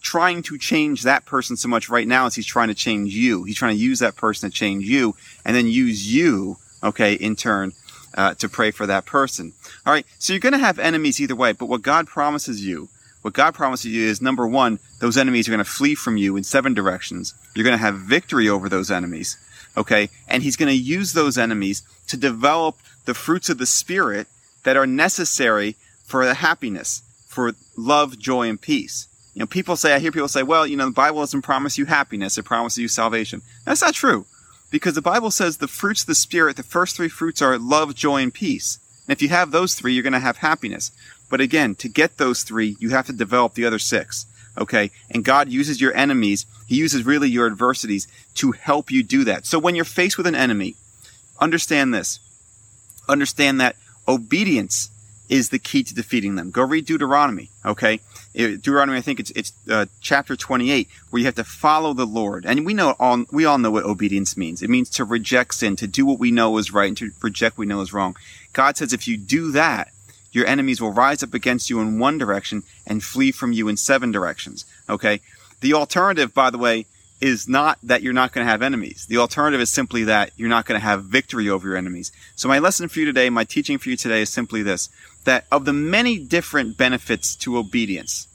trying 0.00 0.42
to 0.42 0.58
change 0.58 1.02
that 1.04 1.26
person 1.26 1.56
so 1.56 1.68
much 1.68 1.88
right 1.88 2.08
now 2.08 2.26
as 2.26 2.34
he's 2.34 2.44
trying 2.44 2.66
to 2.66 2.74
change 2.74 3.14
you. 3.14 3.44
He's 3.44 3.56
trying 3.56 3.76
to 3.76 3.80
use 3.80 4.00
that 4.00 4.16
person 4.16 4.50
to 4.50 4.56
change 4.56 4.84
you 4.84 5.14
and 5.44 5.54
then 5.54 5.68
use 5.68 6.12
you, 6.12 6.56
okay, 6.82 7.14
in 7.14 7.36
turn, 7.36 7.72
uh, 8.14 8.34
to 8.34 8.48
pray 8.48 8.72
for 8.72 8.84
that 8.86 9.06
person. 9.06 9.52
All 9.86 9.92
right. 9.92 10.04
So 10.18 10.32
you're 10.32 10.40
going 10.40 10.54
to 10.54 10.58
have 10.58 10.80
enemies 10.80 11.20
either 11.20 11.36
way, 11.36 11.52
but 11.52 11.66
what 11.66 11.82
God 11.82 12.08
promises 12.08 12.66
you, 12.66 12.88
what 13.22 13.34
God 13.34 13.54
promises 13.54 13.86
you 13.86 14.06
is 14.06 14.20
number 14.20 14.46
one, 14.46 14.78
those 15.00 15.16
enemies 15.16 15.48
are 15.48 15.52
going 15.52 15.64
to 15.64 15.70
flee 15.70 15.94
from 15.94 16.16
you 16.16 16.36
in 16.36 16.44
seven 16.44 16.74
directions. 16.74 17.34
You're 17.54 17.64
going 17.64 17.78
to 17.78 17.84
have 17.84 17.96
victory 17.96 18.48
over 18.48 18.68
those 18.68 18.90
enemies. 18.90 19.36
Okay. 19.76 20.10
And 20.28 20.42
he's 20.42 20.56
going 20.56 20.68
to 20.68 20.76
use 20.76 21.12
those 21.12 21.38
enemies 21.38 21.82
to 22.08 22.16
develop 22.16 22.76
the 23.04 23.14
fruits 23.14 23.48
of 23.48 23.58
the 23.58 23.66
spirit 23.66 24.26
that 24.64 24.76
are 24.76 24.86
necessary 24.86 25.76
for 26.04 26.26
the 26.26 26.34
happiness, 26.34 27.02
for 27.26 27.52
love, 27.76 28.18
joy, 28.18 28.48
and 28.48 28.60
peace. 28.60 29.08
You 29.34 29.40
know, 29.40 29.46
people 29.46 29.76
say, 29.76 29.94
I 29.94 29.98
hear 29.98 30.12
people 30.12 30.28
say, 30.28 30.42
well, 30.42 30.66
you 30.66 30.76
know, 30.76 30.86
the 30.86 30.92
Bible 30.92 31.20
doesn't 31.20 31.42
promise 31.42 31.78
you 31.78 31.86
happiness, 31.86 32.36
it 32.36 32.44
promises 32.44 32.78
you 32.78 32.88
salvation. 32.88 33.40
That's 33.64 33.80
not 33.80 33.94
true. 33.94 34.26
Because 34.70 34.94
the 34.94 35.02
Bible 35.02 35.30
says 35.30 35.56
the 35.56 35.68
fruits 35.68 36.02
of 36.02 36.06
the 36.06 36.14
Spirit, 36.14 36.56
the 36.56 36.62
first 36.62 36.96
three 36.96 37.08
fruits 37.08 37.40
are 37.40 37.58
love, 37.58 37.94
joy, 37.94 38.22
and 38.22 38.32
peace. 38.32 38.78
And 39.06 39.12
if 39.12 39.22
you 39.22 39.28
have 39.28 39.50
those 39.50 39.74
three, 39.74 39.94
you're 39.94 40.02
going 40.02 40.12
to 40.12 40.18
have 40.18 40.38
happiness. 40.38 40.92
But 41.32 41.40
again, 41.40 41.76
to 41.76 41.88
get 41.88 42.18
those 42.18 42.42
three, 42.42 42.76
you 42.78 42.90
have 42.90 43.06
to 43.06 43.12
develop 43.14 43.54
the 43.54 43.64
other 43.64 43.78
six. 43.78 44.26
Okay. 44.58 44.90
And 45.10 45.24
God 45.24 45.48
uses 45.48 45.80
your 45.80 45.96
enemies. 45.96 46.44
He 46.66 46.76
uses 46.76 47.06
really 47.06 47.30
your 47.30 47.46
adversities 47.46 48.06
to 48.34 48.52
help 48.52 48.90
you 48.90 49.02
do 49.02 49.24
that. 49.24 49.46
So 49.46 49.58
when 49.58 49.74
you're 49.74 49.86
faced 49.86 50.18
with 50.18 50.26
an 50.26 50.34
enemy, 50.34 50.76
understand 51.40 51.94
this. 51.94 52.20
Understand 53.08 53.62
that 53.62 53.76
obedience 54.06 54.90
is 55.30 55.48
the 55.48 55.58
key 55.58 55.82
to 55.84 55.94
defeating 55.94 56.34
them. 56.34 56.50
Go 56.50 56.64
read 56.64 56.84
Deuteronomy, 56.84 57.48
okay? 57.64 58.00
Deuteronomy, 58.34 58.98
I 58.98 59.00
think 59.00 59.18
it's 59.18 59.30
it's 59.30 59.52
uh, 59.70 59.86
chapter 60.02 60.36
28, 60.36 60.86
where 61.08 61.20
you 61.20 61.24
have 61.24 61.34
to 61.36 61.44
follow 61.44 61.94
the 61.94 62.04
Lord, 62.04 62.44
and 62.44 62.66
we 62.66 62.74
know 62.74 62.94
all 62.98 63.24
we 63.30 63.46
all 63.46 63.56
know 63.56 63.70
what 63.70 63.84
obedience 63.84 64.36
means. 64.36 64.60
It 64.62 64.68
means 64.68 64.90
to 64.90 65.04
reject 65.04 65.54
sin, 65.54 65.76
to 65.76 65.86
do 65.86 66.04
what 66.04 66.18
we 66.18 66.30
know 66.30 66.58
is 66.58 66.74
right, 66.74 66.88
and 66.88 66.96
to 66.98 67.10
reject 67.22 67.56
what 67.56 67.62
we 67.62 67.66
know 67.66 67.80
is 67.80 67.94
wrong. 67.94 68.16
God 68.52 68.76
says 68.76 68.92
if 68.92 69.08
you 69.08 69.16
do 69.16 69.52
that, 69.52 69.92
your 70.32 70.46
enemies 70.46 70.80
will 70.80 70.92
rise 70.92 71.22
up 71.22 71.34
against 71.34 71.70
you 71.70 71.80
in 71.80 71.98
one 71.98 72.18
direction 72.18 72.62
and 72.86 73.02
flee 73.02 73.32
from 73.32 73.52
you 73.52 73.68
in 73.68 73.76
seven 73.76 74.10
directions. 74.10 74.64
Okay. 74.88 75.20
The 75.60 75.74
alternative, 75.74 76.34
by 76.34 76.50
the 76.50 76.58
way, 76.58 76.86
is 77.20 77.48
not 77.48 77.78
that 77.84 78.02
you're 78.02 78.12
not 78.12 78.32
going 78.32 78.44
to 78.44 78.50
have 78.50 78.62
enemies. 78.62 79.06
The 79.06 79.18
alternative 79.18 79.60
is 79.60 79.70
simply 79.70 80.02
that 80.04 80.32
you're 80.36 80.48
not 80.48 80.66
going 80.66 80.78
to 80.80 80.84
have 80.84 81.04
victory 81.04 81.48
over 81.48 81.68
your 81.68 81.76
enemies. 81.76 82.10
So 82.34 82.48
my 82.48 82.58
lesson 82.58 82.88
for 82.88 82.98
you 82.98 83.04
today, 83.04 83.30
my 83.30 83.44
teaching 83.44 83.78
for 83.78 83.90
you 83.90 83.96
today 83.96 84.22
is 84.22 84.30
simply 84.30 84.62
this, 84.62 84.88
that 85.24 85.46
of 85.52 85.64
the 85.64 85.72
many 85.72 86.18
different 86.18 86.76
benefits 86.76 87.36
to 87.36 87.58
obedience, 87.58 88.26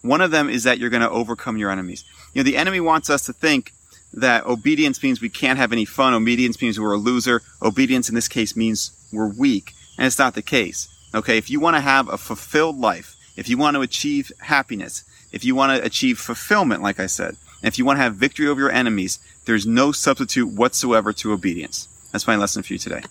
one 0.00 0.22
of 0.22 0.30
them 0.30 0.48
is 0.48 0.64
that 0.64 0.78
you're 0.78 0.88
going 0.88 1.02
to 1.02 1.10
overcome 1.10 1.58
your 1.58 1.70
enemies. 1.70 2.02
You 2.32 2.40
know, 2.40 2.44
the 2.44 2.56
enemy 2.56 2.80
wants 2.80 3.10
us 3.10 3.26
to 3.26 3.34
think 3.34 3.74
that 4.14 4.46
obedience 4.46 5.02
means 5.02 5.20
we 5.20 5.28
can't 5.28 5.58
have 5.58 5.72
any 5.72 5.84
fun. 5.84 6.14
Obedience 6.14 6.62
means 6.62 6.80
we're 6.80 6.94
a 6.94 6.96
loser. 6.96 7.42
Obedience 7.60 8.08
in 8.08 8.14
this 8.14 8.28
case 8.28 8.56
means 8.56 8.90
we're 9.12 9.28
weak. 9.28 9.74
And 9.98 10.06
it's 10.06 10.18
not 10.18 10.34
the 10.34 10.42
case. 10.42 10.88
Okay. 11.14 11.38
If 11.38 11.50
you 11.50 11.60
want 11.60 11.76
to 11.76 11.80
have 11.80 12.08
a 12.08 12.18
fulfilled 12.18 12.78
life, 12.78 13.16
if 13.36 13.48
you 13.48 13.56
want 13.56 13.76
to 13.76 13.82
achieve 13.82 14.32
happiness, 14.38 15.04
if 15.32 15.44
you 15.44 15.54
want 15.54 15.76
to 15.76 15.84
achieve 15.84 16.18
fulfillment, 16.18 16.82
like 16.82 17.00
I 17.00 17.06
said, 17.06 17.36
if 17.62 17.78
you 17.78 17.84
want 17.84 17.98
to 17.98 18.02
have 18.02 18.16
victory 18.16 18.48
over 18.48 18.60
your 18.60 18.70
enemies, 18.70 19.18
there's 19.44 19.66
no 19.66 19.92
substitute 19.92 20.48
whatsoever 20.48 21.12
to 21.14 21.32
obedience. 21.32 21.88
That's 22.12 22.26
my 22.26 22.36
lesson 22.36 22.62
for 22.62 22.72
you 22.72 22.78
today. 22.78 23.02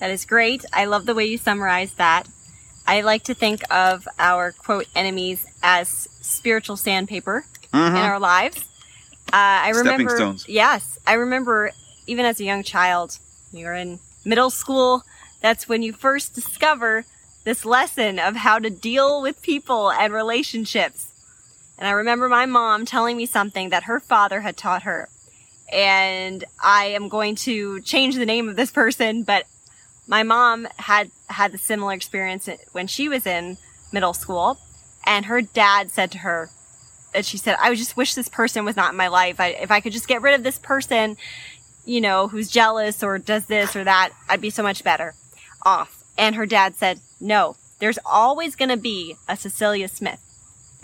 That 0.00 0.10
is 0.10 0.24
great. 0.24 0.64
I 0.72 0.84
love 0.84 1.06
the 1.06 1.14
way 1.14 1.24
you 1.24 1.38
summarized 1.38 1.96
that. 1.98 2.28
I 2.86 3.00
like 3.00 3.24
to 3.24 3.34
think 3.34 3.62
of 3.70 4.06
our 4.18 4.52
quote 4.52 4.86
enemies 4.94 5.46
as 5.62 6.08
spiritual 6.20 6.76
sandpaper 6.76 7.44
mm-hmm. 7.72 7.96
in 7.96 8.02
our 8.02 8.20
lives. 8.20 8.58
Uh, 9.32 9.64
I 9.64 9.70
remember, 9.70 10.10
Stepping 10.10 10.16
stones. 10.16 10.48
yes, 10.48 10.98
I 11.06 11.14
remember 11.14 11.72
even 12.06 12.26
as 12.26 12.38
a 12.40 12.44
young 12.44 12.62
child, 12.62 13.18
you're 13.52 13.74
in 13.74 13.98
middle 14.24 14.50
school. 14.50 15.02
That's 15.40 15.68
when 15.68 15.82
you 15.82 15.92
first 15.92 16.34
discover 16.34 17.04
this 17.44 17.64
lesson 17.64 18.18
of 18.18 18.36
how 18.36 18.58
to 18.58 18.70
deal 18.70 19.22
with 19.22 19.42
people 19.42 19.90
and 19.90 20.12
relationships. 20.12 21.12
And 21.78 21.86
I 21.86 21.92
remember 21.92 22.28
my 22.28 22.46
mom 22.46 22.86
telling 22.86 23.16
me 23.16 23.26
something 23.26 23.70
that 23.70 23.84
her 23.84 24.00
father 24.00 24.40
had 24.40 24.56
taught 24.56 24.84
her. 24.84 25.08
And 25.72 26.44
I 26.62 26.86
am 26.86 27.08
going 27.08 27.36
to 27.36 27.80
change 27.80 28.16
the 28.16 28.26
name 28.26 28.48
of 28.48 28.56
this 28.56 28.70
person, 28.70 29.22
but 29.22 29.44
my 30.06 30.22
mom 30.22 30.68
had 30.76 31.10
had 31.28 31.54
a 31.54 31.58
similar 31.58 31.92
experience 31.92 32.48
when 32.72 32.86
she 32.86 33.08
was 33.08 33.26
in 33.26 33.56
middle 33.92 34.14
school. 34.14 34.58
And 35.06 35.26
her 35.26 35.42
dad 35.42 35.90
said 35.90 36.10
to 36.12 36.18
her, 36.18 36.50
and 37.14 37.24
she 37.24 37.38
said, 37.38 37.56
I 37.60 37.74
just 37.74 37.96
wish 37.96 38.14
this 38.14 38.28
person 38.28 38.64
was 38.64 38.76
not 38.76 38.92
in 38.92 38.96
my 38.96 39.08
life. 39.08 39.38
I, 39.38 39.48
if 39.48 39.70
I 39.70 39.80
could 39.80 39.92
just 39.92 40.08
get 40.08 40.22
rid 40.22 40.34
of 40.34 40.42
this 40.42 40.58
person, 40.58 41.16
you 41.84 42.00
know, 42.00 42.28
who's 42.28 42.50
jealous 42.50 43.02
or 43.02 43.18
does 43.18 43.46
this 43.46 43.76
or 43.76 43.84
that, 43.84 44.10
I'd 44.28 44.40
be 44.40 44.50
so 44.50 44.62
much 44.62 44.82
better 44.82 45.14
off. 45.64 45.93
And 46.16 46.36
her 46.36 46.46
dad 46.46 46.76
said, 46.76 47.00
no, 47.20 47.56
there's 47.78 47.98
always 48.04 48.56
going 48.56 48.68
to 48.68 48.76
be 48.76 49.16
a 49.28 49.36
Cecilia 49.36 49.88
Smith 49.88 50.20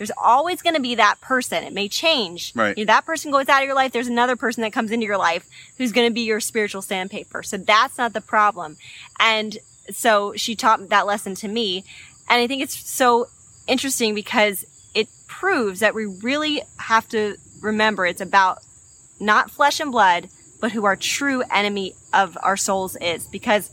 there's 0.01 0.11
always 0.17 0.63
going 0.63 0.73
to 0.73 0.81
be 0.81 0.95
that 0.95 1.21
person. 1.21 1.63
It 1.63 1.73
may 1.73 1.87
change. 1.87 2.53
Right. 2.55 2.75
You 2.75 2.85
know, 2.85 2.91
that 2.91 3.05
person 3.05 3.31
goes 3.31 3.47
out 3.47 3.61
of 3.61 3.67
your 3.67 3.75
life. 3.75 3.91
There's 3.91 4.07
another 4.07 4.35
person 4.35 4.61
that 4.63 4.73
comes 4.73 4.89
into 4.89 5.05
your 5.05 5.19
life 5.19 5.47
who's 5.77 5.91
going 5.91 6.07
to 6.09 6.13
be 6.13 6.21
your 6.21 6.39
spiritual 6.39 6.81
sandpaper. 6.81 7.43
So 7.43 7.57
that's 7.57 7.99
not 7.99 8.13
the 8.13 8.19
problem. 8.19 8.77
And 9.19 9.59
so 9.91 10.33
she 10.35 10.55
taught 10.55 10.89
that 10.89 11.05
lesson 11.05 11.35
to 11.35 11.47
me. 11.47 11.83
And 12.27 12.41
I 12.41 12.47
think 12.47 12.63
it's 12.63 12.89
so 12.89 13.27
interesting 13.67 14.15
because 14.15 14.65
it 14.95 15.07
proves 15.27 15.81
that 15.81 15.93
we 15.93 16.07
really 16.07 16.63
have 16.77 17.07
to 17.09 17.35
remember 17.61 18.07
it's 18.07 18.21
about 18.21 18.57
not 19.19 19.51
flesh 19.51 19.79
and 19.79 19.91
blood, 19.91 20.29
but 20.59 20.71
who 20.71 20.85
our 20.85 20.95
true 20.95 21.43
enemy 21.53 21.93
of 22.11 22.39
our 22.41 22.57
souls 22.57 22.95
is. 22.95 23.27
Because, 23.27 23.69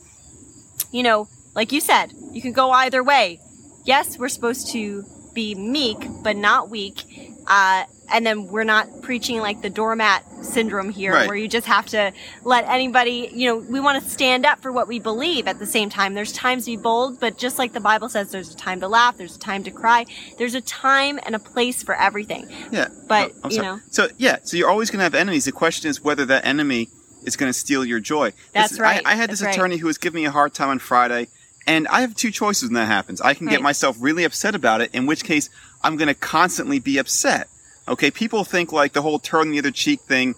you 0.92 1.02
know, 1.02 1.26
like 1.58 1.72
you 1.72 1.80
said, 1.80 2.12
you 2.30 2.40
can 2.40 2.52
go 2.52 2.70
either 2.70 3.02
way. 3.02 3.40
Yes, 3.84 4.16
we're 4.16 4.28
supposed 4.28 4.70
to 4.70 5.04
be 5.34 5.56
meek 5.56 5.98
but 6.22 6.36
not 6.36 6.70
weak. 6.70 7.02
Uh, 7.48 7.82
and 8.12 8.24
then 8.24 8.46
we're 8.46 8.62
not 8.62 9.02
preaching 9.02 9.40
like 9.40 9.60
the 9.60 9.68
doormat 9.68 10.24
syndrome 10.44 10.88
here 10.88 11.12
right. 11.12 11.26
where 11.26 11.36
you 11.36 11.48
just 11.48 11.66
have 11.66 11.86
to 11.86 12.12
let 12.44 12.64
anybody, 12.68 13.28
you 13.32 13.48
know, 13.48 13.56
we 13.56 13.80
want 13.80 14.00
to 14.00 14.08
stand 14.08 14.46
up 14.46 14.62
for 14.62 14.70
what 14.70 14.86
we 14.86 15.00
believe 15.00 15.48
at 15.48 15.58
the 15.58 15.66
same 15.66 15.90
time. 15.90 16.14
There's 16.14 16.32
times 16.32 16.64
to 16.66 16.70
be 16.70 16.76
bold, 16.76 17.18
but 17.18 17.38
just 17.38 17.58
like 17.58 17.72
the 17.72 17.80
Bible 17.80 18.08
says, 18.08 18.30
there's 18.30 18.54
a 18.54 18.56
time 18.56 18.78
to 18.78 18.86
laugh, 18.86 19.16
there's 19.16 19.34
a 19.34 19.40
time 19.40 19.64
to 19.64 19.72
cry, 19.72 20.06
there's 20.38 20.54
a 20.54 20.60
time 20.60 21.18
and 21.24 21.34
a 21.34 21.40
place 21.40 21.82
for 21.82 21.96
everything. 21.96 22.48
Yeah. 22.70 22.86
But, 23.08 23.32
oh, 23.42 23.50
you 23.50 23.62
know. 23.62 23.80
So, 23.90 24.06
yeah, 24.16 24.38
so 24.44 24.56
you're 24.56 24.70
always 24.70 24.92
going 24.92 25.00
to 25.00 25.04
have 25.04 25.16
enemies. 25.16 25.44
The 25.44 25.50
question 25.50 25.90
is 25.90 26.04
whether 26.04 26.24
that 26.26 26.46
enemy 26.46 26.88
is 27.24 27.36
going 27.36 27.50
to 27.50 27.58
steal 27.58 27.84
your 27.84 27.98
joy. 27.98 28.32
That's 28.52 28.74
Listen, 28.74 28.82
right. 28.84 29.02
I, 29.04 29.12
I 29.12 29.14
had 29.16 29.28
That's 29.28 29.40
this 29.40 29.46
right. 29.46 29.54
attorney 29.56 29.78
who 29.78 29.88
was 29.88 29.98
giving 29.98 30.22
me 30.22 30.26
a 30.26 30.30
hard 30.30 30.54
time 30.54 30.68
on 30.68 30.78
Friday, 30.78 31.26
and 31.68 31.86
I 31.88 32.00
have 32.00 32.14
two 32.14 32.30
choices 32.30 32.70
when 32.70 32.74
that 32.74 32.86
happens. 32.86 33.20
I 33.20 33.34
can 33.34 33.46
get 33.46 33.60
myself 33.60 33.96
really 34.00 34.24
upset 34.24 34.54
about 34.54 34.80
it, 34.80 34.90
in 34.94 35.04
which 35.06 35.22
case 35.22 35.50
I'm 35.82 35.96
going 35.98 36.08
to 36.08 36.14
constantly 36.14 36.80
be 36.80 36.96
upset. 36.96 37.48
Okay, 37.86 38.10
people 38.10 38.42
think 38.42 38.72
like 38.72 38.94
the 38.94 39.02
whole 39.02 39.18
turn 39.18 39.50
the 39.50 39.58
other 39.58 39.70
cheek 39.70 40.00
thing, 40.00 40.34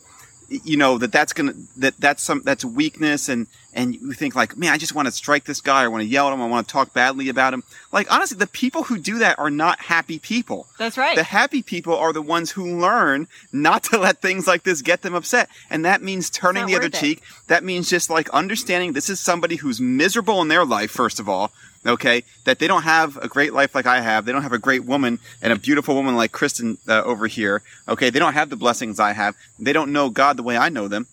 you 0.50 0.76
know, 0.76 0.98
that 0.98 1.12
that's 1.12 1.32
gonna 1.32 1.54
that 1.76 1.94
that's 1.98 2.22
some 2.22 2.42
that's 2.44 2.64
a 2.64 2.68
weakness, 2.68 3.28
and 3.28 3.46
and 3.72 3.94
you 3.94 4.12
think 4.12 4.34
like, 4.34 4.56
man, 4.56 4.72
I 4.72 4.78
just 4.78 4.94
want 4.94 5.06
to 5.06 5.12
strike 5.12 5.44
this 5.44 5.60
guy, 5.60 5.84
I 5.84 5.88
want 5.88 6.02
to 6.02 6.08
yell 6.08 6.26
at 6.26 6.34
him, 6.34 6.42
I 6.42 6.48
want 6.48 6.66
to 6.66 6.72
talk 6.72 6.92
badly 6.92 7.28
about 7.28 7.54
him. 7.54 7.62
Like 7.92 8.10
honestly, 8.12 8.36
the 8.36 8.48
people 8.48 8.82
who 8.82 8.98
do 8.98 9.18
that 9.18 9.38
are 9.38 9.50
not 9.50 9.80
happy 9.80 10.18
people. 10.18 10.66
That's 10.76 10.98
right. 10.98 11.16
The 11.16 11.22
happy 11.22 11.62
people 11.62 11.94
are 11.94 12.12
the 12.12 12.20
ones 12.20 12.50
who 12.50 12.80
learn 12.80 13.28
not 13.52 13.84
to 13.84 13.98
let 13.98 14.20
things 14.20 14.48
like 14.48 14.64
this 14.64 14.82
get 14.82 15.02
them 15.02 15.14
upset. 15.14 15.48
And 15.70 15.84
that 15.84 16.02
means 16.02 16.30
turning 16.30 16.66
the 16.66 16.74
other 16.74 16.86
it. 16.86 16.94
cheek. 16.94 17.22
That 17.46 17.62
means 17.62 17.88
just 17.88 18.10
like 18.10 18.28
understanding 18.30 18.92
this 18.92 19.08
is 19.08 19.20
somebody 19.20 19.56
who's 19.56 19.80
miserable 19.80 20.42
in 20.42 20.48
their 20.48 20.64
life, 20.64 20.90
first 20.90 21.20
of 21.20 21.28
all. 21.28 21.52
Okay. 21.86 22.24
That 22.44 22.58
they 22.58 22.66
don't 22.66 22.82
have 22.82 23.16
a 23.16 23.28
great 23.28 23.52
life 23.52 23.74
like 23.74 23.86
I 23.86 24.00
have. 24.00 24.24
They 24.24 24.32
don't 24.32 24.42
have 24.42 24.52
a 24.52 24.58
great 24.58 24.84
woman 24.84 25.18
and 25.40 25.52
a 25.52 25.56
beautiful 25.56 25.94
woman 25.94 26.16
like 26.16 26.32
Kristen 26.32 26.78
uh, 26.88 27.02
over 27.04 27.26
here. 27.26 27.62
Okay. 27.88 28.10
They 28.10 28.18
don't 28.18 28.34
have 28.34 28.50
the 28.50 28.56
blessings 28.56 29.00
I 29.00 29.12
have. 29.12 29.34
They 29.58 29.72
don't 29.72 29.92
know 29.92 30.10
God 30.10 30.36
the 30.36 30.42
way 30.42 30.56
I 30.56 30.68
know 30.68 30.88
them. 30.88 31.06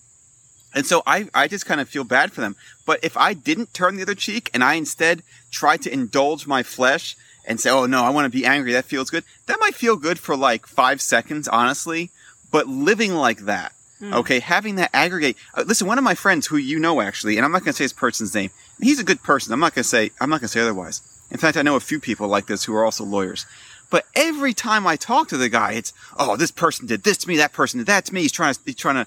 And 0.74 0.84
so 0.86 1.02
I, 1.06 1.28
I 1.34 1.48
just 1.48 1.66
kind 1.66 1.80
of 1.80 1.88
feel 1.88 2.04
bad 2.04 2.32
for 2.32 2.40
them. 2.40 2.54
But 2.84 3.00
if 3.02 3.16
I 3.16 3.32
didn't 3.32 3.72
turn 3.72 3.96
the 3.96 4.02
other 4.02 4.14
cheek 4.14 4.50
and 4.52 4.62
I 4.62 4.74
instead 4.74 5.22
tried 5.50 5.82
to 5.82 5.92
indulge 5.92 6.46
my 6.46 6.62
flesh 6.62 7.16
and 7.46 7.58
say, 7.58 7.70
oh 7.70 7.86
no, 7.86 8.04
I 8.04 8.10
want 8.10 8.26
to 8.30 8.38
be 8.38 8.44
angry, 8.44 8.72
that 8.72 8.84
feels 8.84 9.08
good, 9.08 9.24
that 9.46 9.58
might 9.60 9.74
feel 9.74 9.96
good 9.96 10.18
for 10.18 10.36
like 10.36 10.66
five 10.66 11.00
seconds, 11.00 11.48
honestly. 11.48 12.10
But 12.50 12.66
living 12.66 13.14
like 13.14 13.40
that, 13.40 13.72
okay, 14.12 14.40
having 14.40 14.76
that 14.76 14.90
aggregate. 14.92 15.36
Uh, 15.54 15.64
listen, 15.66 15.86
one 15.86 15.98
of 15.98 16.04
my 16.04 16.14
friends 16.14 16.46
who 16.46 16.56
you 16.56 16.78
know 16.78 17.00
actually, 17.00 17.36
and 17.36 17.44
I'm 17.44 17.52
not 17.52 17.62
going 17.64 17.72
to 17.72 17.76
say 17.76 17.84
his 17.84 17.92
person's 17.92 18.34
name, 18.34 18.50
he's 18.80 18.98
a 18.98 19.04
good 19.04 19.22
person. 19.22 19.52
I'm 19.52 19.60
not 19.60 19.74
going 19.74 19.82
to 19.82 19.88
say, 19.88 20.10
I'm 20.20 20.30
not 20.30 20.40
going 20.40 20.48
to 20.48 20.52
say 20.52 20.60
otherwise. 20.60 21.02
In 21.30 21.38
fact, 21.38 21.56
I 21.56 21.62
know 21.62 21.76
a 21.76 21.80
few 21.80 22.00
people 22.00 22.28
like 22.28 22.46
this 22.46 22.64
who 22.64 22.74
are 22.74 22.84
also 22.84 23.04
lawyers. 23.04 23.46
But 23.90 24.04
every 24.14 24.52
time 24.52 24.86
I 24.86 24.96
talk 24.96 25.28
to 25.28 25.36
the 25.36 25.48
guy, 25.48 25.72
it's, 25.72 25.92
oh, 26.18 26.36
this 26.36 26.50
person 26.50 26.86
did 26.86 27.04
this 27.04 27.16
to 27.18 27.28
me, 27.28 27.36
that 27.38 27.52
person 27.52 27.78
did 27.78 27.86
that 27.86 28.04
to 28.06 28.14
me. 28.14 28.22
He's 28.22 28.32
trying 28.32 28.54
to, 28.54 28.60
he's 28.64 28.74
trying 28.74 28.96
to, 28.96 29.06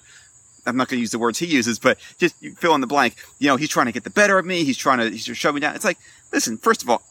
I'm 0.66 0.78
not 0.78 0.88
going 0.88 0.98
to 0.98 1.01
use 1.01 1.12
the 1.12 1.20
words 1.20 1.40
he 1.40 1.46
uses, 1.46 1.80
but 1.80 1.98
just 2.18 2.36
fill 2.58 2.75
in 2.75 2.82
the 2.82 2.88
blank. 2.88 3.16
You 3.40 3.48
know, 3.48 3.58
he's 3.58 3.70
trying 3.70 3.88
to 3.88 3.92
get 3.92 4.04
the 4.04 4.10
better 4.10 4.38
of 4.38 4.46
me. 4.46 4.63
He's 4.63 4.78
trying 4.78 5.00
to, 5.00 5.10
he's 5.10 5.25
just 5.25 5.40
shove 5.40 5.56
me 5.56 5.62
down. 5.62 5.75
It's 5.75 5.86
like, 5.86 5.98
listen, 6.32 6.58
first 6.58 6.84
of 6.84 6.90
all, 6.90 7.04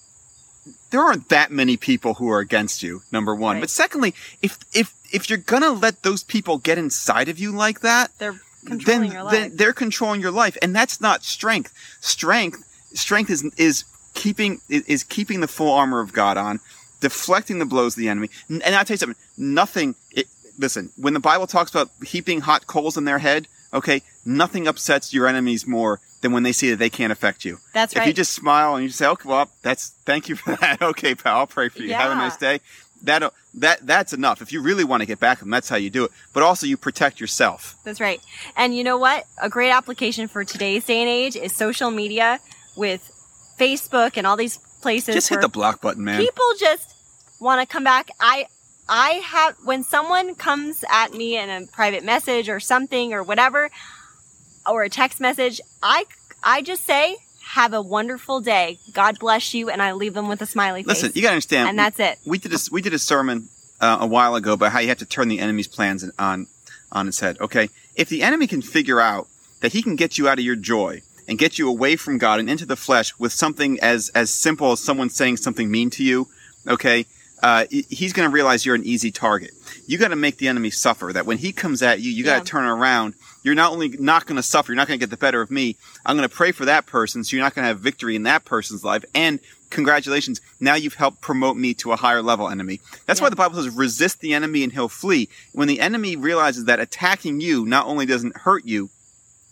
there 0.90 1.00
aren't 1.00 1.28
that 1.28 1.50
many 1.50 1.76
people 1.76 2.14
who 2.14 2.28
are 2.30 2.40
against 2.40 2.82
you, 2.82 3.02
number 3.10 3.34
one. 3.34 3.56
Right. 3.56 3.60
But 3.60 3.70
secondly, 3.70 4.14
if, 4.42 4.58
if, 4.72 4.94
if 5.12 5.28
you're 5.28 5.38
going 5.38 5.62
to 5.62 5.70
let 5.70 6.02
those 6.02 6.22
people 6.22 6.58
get 6.58 6.78
inside 6.78 7.28
of 7.28 7.38
you 7.38 7.52
like 7.52 7.80
that, 7.80 8.10
They're 8.18 8.40
then, 8.62 9.04
your 9.04 9.22
life. 9.22 9.32
then 9.32 9.56
they're 9.56 9.72
controlling 9.72 10.20
your 10.20 10.30
life. 10.30 10.56
And 10.62 10.74
that's 10.74 11.00
not 11.00 11.24
strength. 11.24 11.72
Strength, 12.00 12.64
strength 12.94 13.30
is, 13.30 13.44
is 13.56 13.84
keeping, 14.14 14.60
is 14.68 15.04
keeping 15.04 15.40
the 15.40 15.48
full 15.48 15.72
armor 15.72 16.00
of 16.00 16.12
God 16.12 16.36
on, 16.36 16.60
deflecting 17.00 17.58
the 17.58 17.66
blows 17.66 17.94
of 17.94 18.00
the 18.00 18.08
enemy. 18.08 18.30
And 18.48 18.62
I'll 18.62 18.84
tell 18.84 18.94
you 18.94 18.98
something, 18.98 19.22
nothing, 19.36 19.94
it, 20.10 20.26
listen, 20.58 20.90
when 20.96 21.14
the 21.14 21.20
Bible 21.20 21.46
talks 21.46 21.70
about 21.70 21.90
heaping 22.04 22.40
hot 22.40 22.66
coals 22.66 22.96
in 22.96 23.04
their 23.04 23.18
head, 23.18 23.48
okay, 23.72 24.02
nothing 24.24 24.66
upsets 24.66 25.12
your 25.12 25.26
enemies 25.26 25.66
more 25.66 26.00
than 26.20 26.32
when 26.32 26.42
they 26.42 26.52
see 26.52 26.70
that 26.70 26.78
they 26.78 26.90
can't 26.90 27.12
affect 27.12 27.44
you. 27.44 27.58
That's 27.72 27.96
If 27.96 28.06
you 28.06 28.12
just 28.12 28.32
smile 28.32 28.74
and 28.74 28.84
you 28.84 28.90
say, 28.90 29.06
okay, 29.06 29.28
well, 29.28 29.50
that's, 29.62 29.94
thank 30.04 30.28
you 30.28 30.36
for 30.36 30.54
that. 30.60 30.82
Okay, 30.82 31.14
pal, 31.14 31.38
I'll 31.38 31.46
pray 31.46 31.68
for 31.68 31.82
you. 31.82 31.94
Have 31.94 32.12
a 32.12 32.14
nice 32.14 32.36
day. 32.36 32.60
That, 33.02 33.32
that, 33.54 33.86
that's 33.86 34.12
enough. 34.12 34.42
If 34.42 34.52
you 34.52 34.60
really 34.62 34.84
want 34.84 35.00
to 35.00 35.06
get 35.06 35.18
back 35.20 35.38
at 35.38 35.40
them, 35.40 35.50
that's 35.50 35.68
how 35.68 35.76
you 35.76 35.90
do 35.90 36.04
it. 36.04 36.10
But 36.32 36.42
also 36.42 36.66
you 36.66 36.76
protect 36.76 37.20
yourself. 37.20 37.76
That's 37.84 38.00
right. 38.00 38.20
And 38.56 38.76
you 38.76 38.84
know 38.84 38.98
what? 38.98 39.24
A 39.40 39.48
great 39.48 39.70
application 39.70 40.28
for 40.28 40.44
today's 40.44 40.84
day 40.84 41.00
and 41.00 41.08
age 41.08 41.36
is 41.36 41.54
social 41.54 41.90
media 41.90 42.40
with 42.76 43.10
Facebook 43.58 44.16
and 44.16 44.26
all 44.26 44.36
these 44.36 44.58
places 44.80 45.14
Just 45.14 45.28
hit 45.28 45.40
the 45.40 45.48
block 45.48 45.80
button, 45.80 46.04
man. 46.04 46.20
people 46.20 46.44
just 46.58 46.94
want 47.40 47.60
to 47.60 47.70
come 47.70 47.84
back. 47.84 48.10
I 48.20 48.46
I 48.88 49.10
have 49.24 49.56
when 49.64 49.82
someone 49.82 50.34
comes 50.34 50.84
at 50.90 51.12
me 51.12 51.36
in 51.36 51.48
a 51.48 51.66
private 51.66 52.04
message 52.04 52.48
or 52.48 52.60
something 52.60 53.12
or 53.12 53.22
whatever 53.22 53.70
or 54.66 54.82
a 54.82 54.88
text 54.88 55.20
message, 55.20 55.60
I 55.82 56.04
I 56.42 56.62
just 56.62 56.84
say 56.84 57.16
have 57.54 57.72
a 57.72 57.82
wonderful 57.82 58.40
day. 58.40 58.78
God 58.92 59.18
bless 59.18 59.54
you 59.54 59.70
and 59.70 59.82
I 59.82 59.92
leave 59.92 60.14
them 60.14 60.28
with 60.28 60.40
a 60.42 60.46
smiley 60.46 60.82
face. 60.82 60.88
Listen, 60.88 61.12
you 61.14 61.22
gotta 61.22 61.34
understand. 61.34 61.68
and 61.70 61.78
that's 61.78 61.98
it. 61.98 62.18
we 62.24 62.38
did 62.38 62.52
a, 62.54 62.58
we 62.70 62.80
did 62.80 62.94
a 62.94 62.98
sermon 62.98 63.48
uh, 63.80 63.98
a 64.00 64.06
while 64.06 64.34
ago 64.36 64.52
about 64.52 64.72
how 64.72 64.78
you 64.78 64.88
have 64.88 64.98
to 64.98 65.04
turn 65.06 65.28
the 65.28 65.38
enemy's 65.40 65.66
plans 65.68 66.08
on 66.18 66.46
on 66.92 67.08
its 67.08 67.20
head. 67.20 67.36
Okay, 67.40 67.68
if 67.96 68.08
the 68.08 68.22
enemy 68.22 68.46
can 68.46 68.62
figure 68.62 69.00
out 69.00 69.26
that 69.60 69.72
he 69.72 69.82
can 69.82 69.96
get 69.96 70.16
you 70.18 70.28
out 70.28 70.38
of 70.38 70.44
your 70.44 70.56
joy 70.56 71.02
and 71.28 71.38
get 71.38 71.58
you 71.58 71.68
away 71.68 71.96
from 71.96 72.18
God 72.18 72.40
and 72.40 72.48
into 72.50 72.66
the 72.66 72.76
flesh 72.76 73.12
with 73.18 73.32
something 73.32 73.78
as 73.80 74.10
as 74.14 74.30
simple 74.30 74.72
as 74.72 74.80
someone 74.80 75.10
saying 75.10 75.36
something 75.38 75.70
mean 75.70 75.90
to 75.90 76.04
you, 76.04 76.28
okay, 76.66 77.04
uh, 77.42 77.64
he's 77.70 78.12
going 78.12 78.28
to 78.28 78.32
realize 78.32 78.64
you're 78.66 78.74
an 78.74 78.84
easy 78.84 79.10
target. 79.10 79.52
You 79.86 79.98
got 79.98 80.08
to 80.08 80.16
make 80.16 80.36
the 80.38 80.48
enemy 80.48 80.70
suffer. 80.70 81.12
That 81.12 81.26
when 81.26 81.38
he 81.38 81.52
comes 81.52 81.82
at 81.82 82.00
you, 82.00 82.10
you 82.12 82.22
got 82.24 82.32
to 82.34 82.38
Yeah. 82.40 82.44
turn 82.44 82.64
around. 82.64 83.14
You're 83.42 83.54
not 83.54 83.72
only 83.72 83.88
not 83.88 84.26
going 84.26 84.36
to 84.36 84.42
suffer, 84.42 84.72
you're 84.72 84.76
not 84.76 84.88
going 84.88 84.98
to 84.98 85.02
get 85.02 85.10
the 85.10 85.16
better 85.16 85.40
of 85.40 85.50
me. 85.50 85.76
I'm 86.04 86.16
going 86.16 86.28
to 86.28 86.34
pray 86.34 86.52
for 86.52 86.66
that 86.66 86.86
person, 86.86 87.24
so 87.24 87.36
you're 87.36 87.44
not 87.44 87.54
going 87.54 87.64
to 87.64 87.68
have 87.68 87.80
victory 87.80 88.16
in 88.16 88.24
that 88.24 88.44
person's 88.44 88.84
life. 88.84 89.04
And 89.14 89.40
congratulations, 89.70 90.40
now 90.58 90.74
you've 90.74 90.94
helped 90.94 91.20
promote 91.20 91.56
me 91.56 91.74
to 91.74 91.92
a 91.92 91.96
higher 91.96 92.22
level 92.22 92.48
enemy. 92.48 92.80
That's 93.06 93.20
why 93.20 93.30
the 93.30 93.36
Bible 93.36 93.56
says, 93.56 93.74
resist 93.74 94.20
the 94.20 94.34
enemy 94.34 94.62
and 94.62 94.72
he'll 94.72 94.88
flee. 94.88 95.28
When 95.52 95.68
the 95.68 95.80
enemy 95.80 96.16
realizes 96.16 96.66
that 96.66 96.80
attacking 96.80 97.40
you 97.40 97.64
not 97.64 97.86
only 97.86 98.06
doesn't 98.06 98.36
hurt 98.36 98.66
you, 98.66 98.90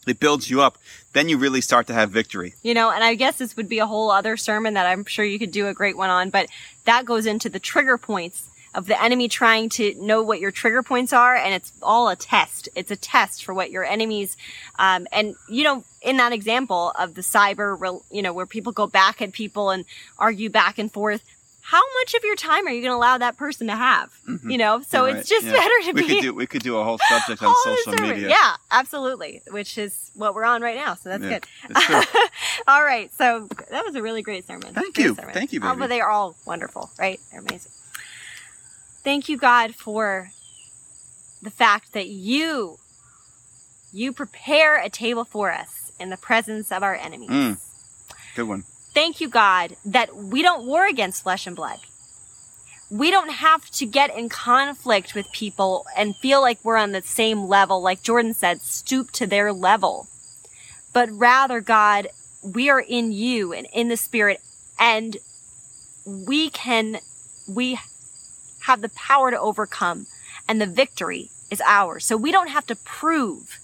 it 0.07 0.21
builds 0.21 0.51
you 0.51 0.63
up, 0.63 0.79
then 1.13 1.29
you 1.29 1.37
really 1.37 1.61
start 1.61 1.87
to 1.87 1.95
have 1.95 2.11
victory. 2.11 2.55
You 2.63 2.75
know, 2.75 2.91
and 2.91 3.05
I 3.05 3.15
guess 3.15 3.37
this 3.37 3.57
would 3.57 3.69
be 3.69 3.79
a 3.79 3.87
whole 3.87 4.11
other 4.11 4.37
sermon 4.37 4.75
that 4.75 4.87
I'm 4.87 5.05
sure 5.05 5.25
you 5.25 5.39
could 5.39 5.51
do 5.51 5.69
a 5.69 5.75
great 5.75 5.97
one 5.97 6.11
on, 6.11 6.31
but 6.31 6.49
that 6.85 7.05
goes 7.05 7.27
into 7.27 7.49
the 7.49 7.59
trigger 7.59 7.99
points 7.99 8.49
of 8.75 8.87
the 8.87 9.01
enemy 9.03 9.29
trying 9.29 9.69
to 9.71 9.95
know 9.99 10.23
what 10.23 10.41
your 10.41 10.51
trigger 10.51 10.83
points 10.83 11.13
are, 11.13 11.35
and 11.35 11.55
it's 11.55 11.73
all 11.83 12.09
a 12.09 12.17
test. 12.17 12.69
It's 12.75 12.91
a 12.91 12.97
test 12.97 13.45
for 13.45 13.55
what 13.55 13.71
your 13.71 13.85
enemies, 13.85 14.37
um, 14.79 15.07
and 15.13 15.35
you 15.49 15.65
know, 15.65 15.85
in 16.03 16.17
that 16.19 16.33
example 16.33 16.93
of 16.99 17.15
the 17.15 17.23
cyber, 17.23 18.01
you 18.11 18.23
know, 18.23 18.33
where 18.33 18.47
people 18.47 18.73
go 18.73 18.87
back 18.87 19.21
at 19.23 19.33
people 19.33 19.71
and 19.71 19.85
argue 20.19 20.51
back 20.51 20.79
and 20.79 20.93
forth. 20.93 21.23
How 21.61 21.83
much 22.01 22.15
of 22.15 22.25
your 22.25 22.35
time 22.37 22.67
are 22.67 22.71
you 22.71 22.81
going 22.81 22.93
to 22.93 22.97
allow 22.97 23.19
that 23.19 23.37
person 23.37 23.67
to 23.67 23.77
have? 23.77 24.11
You 24.43 24.57
know, 24.57 24.81
so 24.81 25.05
You're 25.05 25.17
it's 25.19 25.29
just 25.29 25.45
Yeah. 25.45 25.53
better 25.53 25.75
to 25.85 25.93
we 25.93 26.01
be 26.01 26.09
Could 26.15 26.21
do, 26.23 26.33
we 26.35 26.47
could 26.47 26.63
do 26.63 26.79
a 26.79 26.85
whole 26.85 26.97
subject 26.97 27.43
on 27.43 27.55
social 27.65 27.93
media. 27.93 28.31
Yeah, 28.31 28.57
absolutely. 28.71 29.43
Which 29.51 29.77
is 29.77 30.11
what 30.15 30.35
we're 30.35 30.45
on 30.47 30.63
right 30.63 30.77
now. 30.77 30.95
So 30.95 31.11
that's 31.11 31.23
Yeah, 31.23 31.41
good. 31.77 32.07
all 32.67 32.83
right. 32.83 33.13
So 33.19 33.49
that 33.71 33.85
was 33.85 33.95
a 33.97 34.03
really 34.03 34.23
great 34.23 34.47
sermon. 34.47 34.73
Thank 34.73 34.95
Great 34.95 35.05
you. 35.09 35.15
sermon. 35.15 35.35
Thank 35.35 35.53
you, 35.53 35.61
Oh, 35.63 35.77
but 35.77 35.89
they 35.89 36.01
are 36.01 36.09
all 36.11 36.37
wonderful, 36.47 36.91
right? 36.99 37.21
They're 37.31 37.41
amazing. 37.41 37.73
Thank 39.05 39.29
you, 39.29 39.37
God, 39.37 39.75
for 39.75 40.31
the 41.43 41.51
fact 41.51 41.93
that 41.93 42.09
you 42.09 42.79
you 43.93 44.13
prepare 44.13 44.77
a 44.77 44.91
table 44.91 45.25
for 45.25 45.51
us 45.51 45.93
in 45.99 46.11
the 46.11 46.17
presence 46.17 46.71
of 46.71 46.83
our 46.83 46.95
enemies. 46.95 47.31
Mm. 47.31 47.59
Good 48.37 48.49
one. 48.49 48.65
Thank 48.93 49.21
you, 49.21 49.29
God, 49.29 49.77
that 49.85 50.15
we 50.15 50.43
don't 50.43 50.67
war 50.67 50.87
against 50.87 51.23
flesh 51.23 51.47
and 51.47 51.57
blood. 51.57 51.79
We 52.91 53.11
don't 53.11 53.31
have 53.31 53.69
to 53.73 53.87
get 53.87 54.17
in 54.17 54.29
conflict 54.29 55.15
with 55.15 55.31
people 55.33 55.87
and 55.97 56.17
feel 56.17 56.41
like 56.41 56.59
we're 56.63 56.77
on 56.77 56.93
the 56.93 57.03
same 57.03 57.45
level, 57.45 57.83
like 57.83 58.03
Jordan 58.03 58.35
said, 58.35 58.63
stoop 58.63 59.11
to 59.13 59.27
their 59.27 59.53
level. 59.53 60.09
But 60.93 61.11
rather, 61.13 61.61
God, 61.61 62.09
we 62.43 62.71
are 62.71 62.81
in 62.81 63.13
you 63.13 63.53
and 63.53 63.67
in 63.73 63.89
the 63.89 63.97
spirit, 63.97 64.41
and 64.79 65.17
we 66.07 66.49
can, 66.51 66.99
we 67.47 67.79
have 68.69 68.83
the 68.83 68.91
power 68.91 69.31
to 69.31 69.41
overcome, 69.41 70.07
and 70.47 70.61
the 70.61 70.67
victory 70.67 71.31
is 71.51 71.63
ours. 71.65 72.05
So 72.05 72.19
we 72.19 72.31
don't 72.31 72.51
have 72.51 72.67
to 72.67 72.77
prove. 72.77 73.59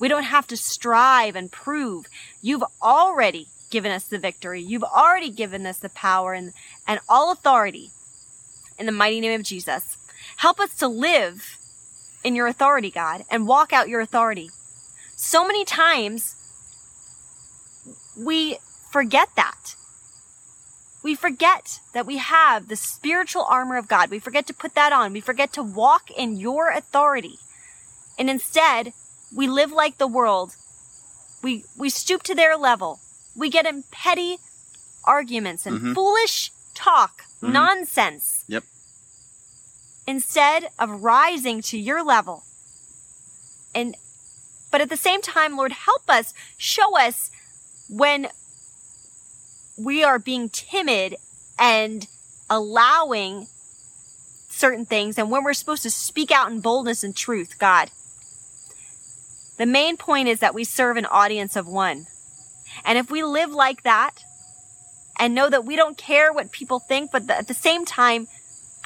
We 0.00 0.08
don't 0.08 0.24
have 0.24 0.48
to 0.48 0.56
strive 0.56 1.36
and 1.36 1.50
prove. 1.50 2.06
You've 2.42 2.64
already 2.82 3.46
given 3.70 3.92
us 3.92 4.04
the 4.04 4.18
victory. 4.18 4.60
You've 4.60 4.82
already 4.82 5.30
given 5.30 5.64
us 5.64 5.78
the 5.78 5.88
power 5.90 6.32
and, 6.32 6.52
and 6.88 6.98
all 7.08 7.30
authority 7.30 7.90
in 8.76 8.86
the 8.86 8.92
mighty 8.92 9.20
name 9.20 9.38
of 9.38 9.46
Jesus. 9.46 9.96
Help 10.38 10.58
us 10.58 10.74
to 10.78 10.88
live 10.88 11.56
in 12.24 12.34
your 12.34 12.48
authority, 12.48 12.90
God, 12.90 13.24
and 13.30 13.46
walk 13.46 13.72
out 13.72 13.88
your 13.88 14.00
authority. 14.00 14.50
So 15.14 15.46
many 15.46 15.64
times 15.64 16.34
we 18.16 18.58
forget 18.90 19.28
that. 19.36 19.76
We 21.02 21.14
forget 21.14 21.80
that 21.94 22.06
we 22.06 22.16
have 22.18 22.68
the 22.68 22.76
spiritual 22.76 23.44
armor 23.48 23.76
of 23.76 23.88
God. 23.88 24.10
We 24.10 24.18
forget 24.18 24.46
to 24.48 24.54
put 24.54 24.74
that 24.74 24.92
on. 24.92 25.12
We 25.12 25.20
forget 25.20 25.52
to 25.54 25.62
walk 25.62 26.10
in 26.10 26.36
your 26.36 26.70
authority. 26.70 27.38
And 28.18 28.28
instead, 28.28 28.92
we 29.34 29.46
live 29.46 29.70
like 29.70 29.98
the 29.98 30.08
world. 30.08 30.56
We, 31.42 31.64
we 31.76 31.88
stoop 31.88 32.22
to 32.24 32.34
their 32.34 32.56
level. 32.56 32.98
We 33.36 33.48
get 33.48 33.66
in 33.66 33.84
petty 33.92 34.38
arguments 35.04 35.66
and 35.66 35.80
Mhm. 35.80 35.94
foolish 35.94 36.50
talk, 36.74 37.24
Mhm. 37.42 37.52
nonsense, 37.52 38.44
Yep. 38.48 38.64
instead 40.06 40.70
of 40.78 41.02
rising 41.02 41.62
to 41.62 41.78
your 41.78 42.02
level 42.02 42.44
and 43.74 43.96
But 44.70 44.82
at 44.82 44.90
the 44.90 44.98
same 44.98 45.22
time, 45.22 45.56
Lord, 45.56 45.72
help 45.72 46.10
us, 46.10 46.34
show 46.58 46.98
us 46.98 47.30
when 47.88 48.28
we 49.78 50.02
are 50.02 50.18
being 50.18 50.48
timid 50.48 51.16
and 51.58 52.06
allowing 52.50 53.46
certain 54.48 54.84
things 54.84 55.18
and 55.18 55.30
when 55.30 55.44
we're 55.44 55.52
supposed 55.52 55.84
to 55.84 55.90
speak 55.90 56.30
out 56.30 56.50
in 56.50 56.60
boldness 56.60 57.04
and 57.04 57.14
truth, 57.14 57.58
God. 57.58 57.90
The 59.56 59.66
main 59.66 59.96
point 59.96 60.28
is 60.28 60.40
that 60.40 60.54
we 60.54 60.64
serve 60.64 60.96
an 60.96 61.06
audience 61.06 61.56
of 61.56 61.66
one. 61.66 62.06
And 62.84 62.98
if 62.98 63.10
we 63.10 63.22
live 63.22 63.50
like 63.50 63.82
that 63.82 64.22
and 65.18 65.34
know 65.34 65.48
that 65.48 65.64
we 65.64 65.76
don't 65.76 65.98
care 65.98 66.32
what 66.32 66.52
people 66.52 66.78
think, 66.78 67.10
but 67.10 67.28
at 67.30 67.48
the 67.48 67.54
same 67.54 67.84
time, 67.84 68.28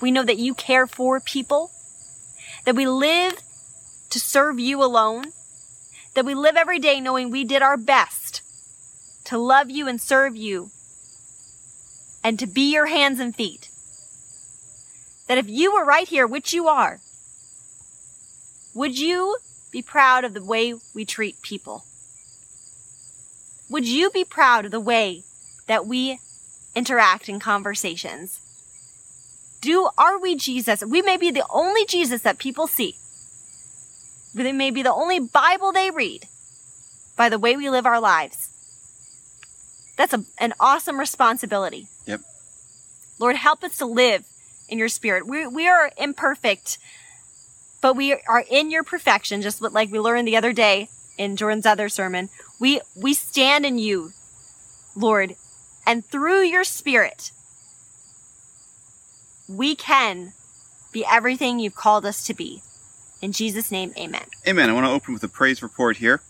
we 0.01 0.11
know 0.11 0.25
that 0.25 0.39
you 0.39 0.55
care 0.55 0.87
for 0.87 1.21
people, 1.21 1.71
that 2.65 2.75
we 2.75 2.87
live 2.87 3.39
to 4.11 4.19
serve 4.19 4.59
you 4.59 4.83
alone, 4.83 5.27
that 6.15 6.25
we 6.25 6.35
live 6.35 6.57
every 6.57 6.79
day 6.79 7.01
knowing 7.01 7.31
we 7.31 7.45
did 7.45 7.63
our 7.63 7.77
best 7.77 8.43
to 9.25 9.39
love 9.39 9.71
you 9.71 9.87
and 9.89 10.01
serve 10.01 10.37
you 10.37 10.71
and 12.25 12.39
to 12.39 12.47
be 12.47 12.73
your 12.73 12.87
hands 12.87 13.21
and 13.21 13.35
feet. 13.35 13.69
That 15.29 15.39
if 15.39 15.49
you 15.49 15.73
were 15.73 15.85
right 15.85 16.09
here, 16.09 16.27
which 16.27 16.53
you 16.53 16.69
are, 16.69 17.01
would 18.75 18.99
you 18.99 19.37
be 19.71 19.83
proud 19.83 20.25
of 20.25 20.35
the 20.35 20.45
way 20.45 20.75
we 20.95 21.05
treat 21.05 21.41
people? 21.43 21.85
Would 23.71 23.89
you 23.89 24.11
be 24.11 24.25
proud 24.25 24.67
of 24.67 24.71
the 24.71 24.81
way 24.81 25.23
that 25.67 25.87
we 25.87 26.19
interact 26.75 27.29
in 27.29 27.41
conversations? 27.41 28.41
Do, 29.61 29.89
are 29.97 30.19
we 30.19 30.35
Jesus? 30.35 30.85
We 30.85 31.03
may 31.03 31.17
be 31.17 31.31
the 31.31 31.47
only 31.49 31.87
Jesus 31.87 32.23
that 32.23 32.39
people 32.39 32.67
see. 32.67 32.97
We 34.35 34.53
may 34.53 34.71
be 34.71 34.83
the 34.83 34.93
only 34.93 35.21
Bible 35.21 35.73
they 35.73 35.91
read 35.91 36.27
by 37.17 37.29
the 37.29 37.39
way 37.39 37.57
we 37.57 37.71
live 37.71 37.87
our 37.87 38.01
lives. 38.01 38.52
That's 39.97 40.15
a, 40.15 40.25
an 40.39 40.55
awesome 40.59 40.99
responsibility. 40.99 41.89
Yep. 42.07 42.21
Lord, 43.19 43.37
help 43.37 43.63
us 43.63 43.79
to 43.79 43.87
live 43.87 44.25
in 44.69 44.79
your 44.79 44.89
spirit. 44.89 45.27
We, 45.27 45.47
we 45.47 45.69
are 45.69 45.91
imperfect, 45.99 46.79
but 47.81 47.95
we 47.95 48.15
are 48.15 48.45
in 48.51 48.71
your 48.71 48.83
perfection, 48.83 49.43
just 49.43 49.61
like 49.61 49.91
we 49.93 50.01
learned 50.01 50.27
the 50.27 50.37
other 50.37 50.53
day 50.53 50.89
in 51.19 51.37
Jordan's 51.37 51.67
other 51.67 51.89
sermon. 51.89 52.31
We, 52.59 52.81
we 52.97 53.15
stand 53.15 53.67
in 53.67 53.79
you, 53.79 54.13
Lord, 54.97 55.37
and 55.87 56.05
through 56.05 56.43
your 56.43 56.65
spirit, 56.65 57.33
we 59.49 59.75
can 59.75 60.33
be 60.93 61.05
everything 61.05 61.59
you've 61.59 61.75
called 61.75 62.07
us 62.07 62.25
to 62.25 62.35
be. 62.35 62.63
In 63.21 63.33
Jesus' 63.33 63.71
name, 63.71 63.93
amen. 63.97 64.25
Amen. 64.47 64.69
I 64.69 64.73
want 64.73 64.87
to 64.87 64.91
open 64.91 65.15
with 65.15 65.23
a 65.23 65.29
praise 65.29 65.63
report 65.63 65.97
here. 65.97 66.21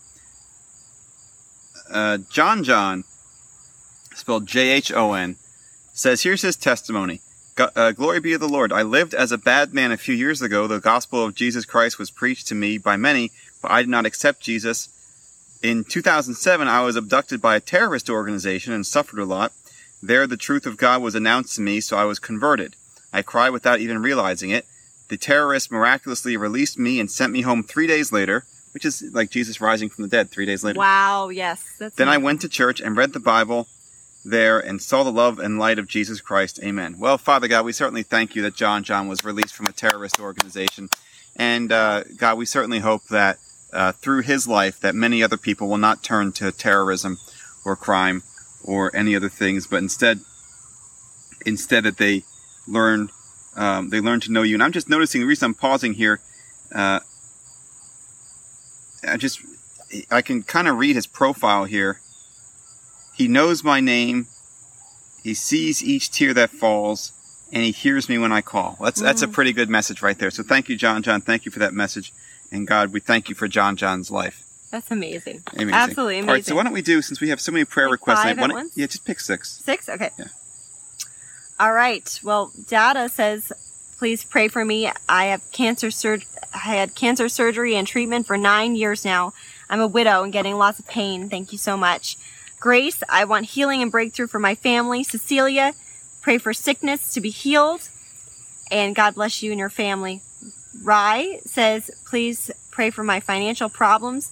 Uh, 1.89 2.19
John 2.29 2.63
John, 2.63 3.03
spelled 4.15 4.47
J 4.47 4.69
H 4.69 4.91
O 4.91 5.13
N, 5.13 5.35
says, 5.93 6.23
Here's 6.23 6.41
his 6.41 6.55
testimony. 6.55 7.21
Uh, 7.57 7.91
Glory 7.91 8.19
be 8.19 8.31
to 8.31 8.37
the 8.37 8.49
Lord. 8.49 8.73
I 8.73 8.81
lived 8.81 9.13
as 9.13 9.31
a 9.31 9.37
bad 9.37 9.73
man 9.73 9.91
a 9.91 9.97
few 9.97 10.15
years 10.15 10.41
ago. 10.41 10.65
The 10.65 10.79
gospel 10.79 11.23
of 11.23 11.35
Jesus 11.35 11.65
Christ 11.65 11.99
was 11.99 12.09
preached 12.09 12.47
to 12.47 12.55
me 12.55 12.77
by 12.77 12.97
many, 12.97 13.31
but 13.61 13.71
I 13.71 13.81
did 13.81 13.89
not 13.89 14.05
accept 14.05 14.41
Jesus. 14.41 14.89
In 15.61 15.83
2007, 15.83 16.67
I 16.67 16.81
was 16.81 16.95
abducted 16.95 17.41
by 17.41 17.55
a 17.55 17.59
terrorist 17.59 18.09
organization 18.09 18.73
and 18.73 18.85
suffered 18.85 19.19
a 19.19 19.25
lot. 19.25 19.53
There, 20.01 20.27
the 20.27 20.35
truth 20.35 20.65
of 20.65 20.77
God 20.77 21.01
was 21.01 21.15
announced 21.15 21.55
to 21.55 21.61
me, 21.61 21.79
so 21.79 21.95
I 21.95 22.05
was 22.05 22.19
converted. 22.19 22.75
I 23.13 23.21
cried 23.21 23.51
without 23.51 23.79
even 23.79 24.01
realizing 24.01 24.49
it. 24.49 24.65
The 25.09 25.17
terrorists 25.17 25.71
miraculously 25.71 26.35
released 26.35 26.79
me 26.79 26.99
and 26.99 27.09
sent 27.09 27.31
me 27.31 27.41
home 27.41 27.63
three 27.63 27.87
days 27.87 28.11
later, 28.11 28.45
which 28.73 28.83
is 28.83 29.03
like 29.13 29.29
Jesus 29.29 29.61
rising 29.61 29.89
from 29.89 30.01
the 30.01 30.09
dead 30.09 30.31
three 30.31 30.45
days 30.45 30.63
later. 30.63 30.79
Wow, 30.79 31.29
yes. 31.29 31.63
That's 31.77 31.95
then 31.95 32.07
amazing. 32.07 32.21
I 32.21 32.25
went 32.25 32.41
to 32.41 32.49
church 32.49 32.81
and 32.81 32.97
read 32.97 33.13
the 33.13 33.19
Bible 33.19 33.67
there 34.23 34.59
and 34.59 34.81
saw 34.81 35.03
the 35.03 35.11
love 35.11 35.39
and 35.39 35.59
light 35.59 35.79
of 35.79 35.87
Jesus 35.87 36.21
Christ. 36.21 36.59
Amen. 36.63 36.97
Well, 36.97 37.17
Father 37.17 37.47
God, 37.47 37.65
we 37.65 37.73
certainly 37.73 38.03
thank 38.03 38.35
you 38.35 38.41
that 38.43 38.55
John 38.55 38.83
John 38.83 39.07
was 39.07 39.25
released 39.25 39.53
from 39.53 39.67
a 39.67 39.71
terrorist 39.71 40.19
organization. 40.19 40.89
And 41.35 41.71
uh, 41.71 42.03
God, 42.17 42.37
we 42.37 42.45
certainly 42.45 42.79
hope 42.79 43.07
that 43.09 43.37
uh, 43.73 43.91
through 43.91 44.21
his 44.21 44.47
life 44.47 44.79
that 44.79 44.95
many 44.95 45.23
other 45.23 45.37
people 45.37 45.67
will 45.67 45.77
not 45.77 46.03
turn 46.03 46.31
to 46.33 46.51
terrorism 46.51 47.17
or 47.65 47.75
crime 47.75 48.23
or 48.63 48.95
any 48.95 49.15
other 49.15 49.29
things, 49.29 49.67
but 49.67 49.77
instead, 49.77 50.19
instead 51.45 51.83
that 51.83 51.97
they 51.97 52.23
learn, 52.67 53.09
um, 53.55 53.89
they 53.89 53.99
learn 53.99 54.19
to 54.21 54.31
know 54.31 54.43
you. 54.43 54.55
And 54.55 54.63
I'm 54.63 54.71
just 54.71 54.89
noticing 54.89 55.21
the 55.21 55.27
reason 55.27 55.47
I'm 55.47 55.53
pausing 55.55 55.93
here. 55.93 56.21
Uh, 56.73 56.99
I 59.05 59.17
just, 59.17 59.41
I 60.09 60.21
can 60.21 60.43
kind 60.43 60.67
of 60.67 60.77
read 60.77 60.95
his 60.95 61.07
profile 61.07 61.65
here 61.65 61.99
he 63.13 63.27
knows 63.27 63.63
my 63.63 63.79
name. 63.79 64.27
He 65.23 65.33
sees 65.33 65.83
each 65.83 66.11
tear 66.11 66.33
that 66.33 66.49
falls 66.49 67.13
and 67.51 67.63
he 67.63 67.71
hears 67.71 68.09
me 68.09 68.17
when 68.17 68.31
I 68.31 68.41
call. 68.41 68.77
That's, 68.81 68.99
mm. 68.99 69.03
that's 69.03 69.21
a 69.21 69.27
mm. 69.27 69.33
pretty 69.33 69.53
good 69.53 69.69
message 69.69 70.01
right 70.01 70.17
there. 70.17 70.31
So 70.31 70.43
thank 70.43 70.69
you, 70.69 70.75
John 70.75 71.03
John. 71.03 71.21
Thank 71.21 71.45
you 71.45 71.51
for 71.51 71.59
that 71.59 71.73
message. 71.73 72.11
And 72.51 72.67
God, 72.67 72.91
we 72.91 72.99
thank 72.99 73.29
you 73.29 73.35
for 73.35 73.47
John 73.47 73.75
John's 73.75 74.11
life. 74.11 74.43
That's 74.71 74.89
amazing. 74.89 75.43
amazing. 75.53 75.73
Absolutely 75.73 76.15
amazing. 76.15 76.29
All 76.29 76.33
right, 76.33 76.45
so 76.45 76.55
why 76.55 76.63
don't 76.63 76.73
we 76.73 76.81
do, 76.81 77.03
since 77.03 77.21
we 77.21 77.29
have 77.29 77.39
so 77.39 77.51
many 77.51 77.63
prayer 77.63 77.85
like 77.87 77.93
requests, 77.93 78.23
five 78.23 78.39
I 78.39 78.47
want 78.47 78.71
yeah, 78.75 78.87
just 78.87 79.05
pick 79.05 79.19
six. 79.19 79.61
Six? 79.63 79.87
Okay. 79.87 80.09
Yeah. 80.17 80.25
All 81.59 81.73
right. 81.73 82.19
Well, 82.23 82.51
Dada 82.67 83.07
says, 83.07 83.53
please 83.99 84.23
pray 84.23 84.47
for 84.47 84.65
me. 84.65 84.91
I 85.07 85.25
have 85.25 85.49
cancer 85.51 85.91
surgery. 85.91 86.27
I 86.53 86.57
had 86.57 86.95
cancer 86.95 87.29
surgery 87.29 87.75
and 87.75 87.87
treatment 87.87 88.25
for 88.25 88.35
nine 88.35 88.75
years 88.75 89.05
now. 89.05 89.33
I'm 89.69 89.79
a 89.79 89.87
widow 89.87 90.23
and 90.23 90.33
getting 90.33 90.55
lots 90.55 90.79
of 90.79 90.87
pain. 90.87 91.29
Thank 91.29 91.51
you 91.51 91.57
so 91.59 91.77
much. 91.77 92.17
Grace, 92.63 93.03
I 93.09 93.25
want 93.25 93.45
healing 93.47 93.81
and 93.81 93.91
breakthrough 93.91 94.27
for 94.27 94.39
my 94.39 94.55
family. 94.55 95.03
Cecilia, 95.03 95.73
pray 96.21 96.37
for 96.37 96.53
sickness 96.53 97.13
to 97.13 97.19
be 97.19 97.29
healed. 97.29 97.89
And 98.71 98.95
God 98.95 99.15
bless 99.15 99.43
you 99.43 99.51
and 99.51 99.59
your 99.59 99.69
family. 99.69 100.21
Rye 100.81 101.41
says, 101.43 101.91
please 102.05 102.49
pray 102.71 102.89
for 102.89 103.03
my 103.03 103.19
financial 103.19 103.67
problems. 103.67 104.31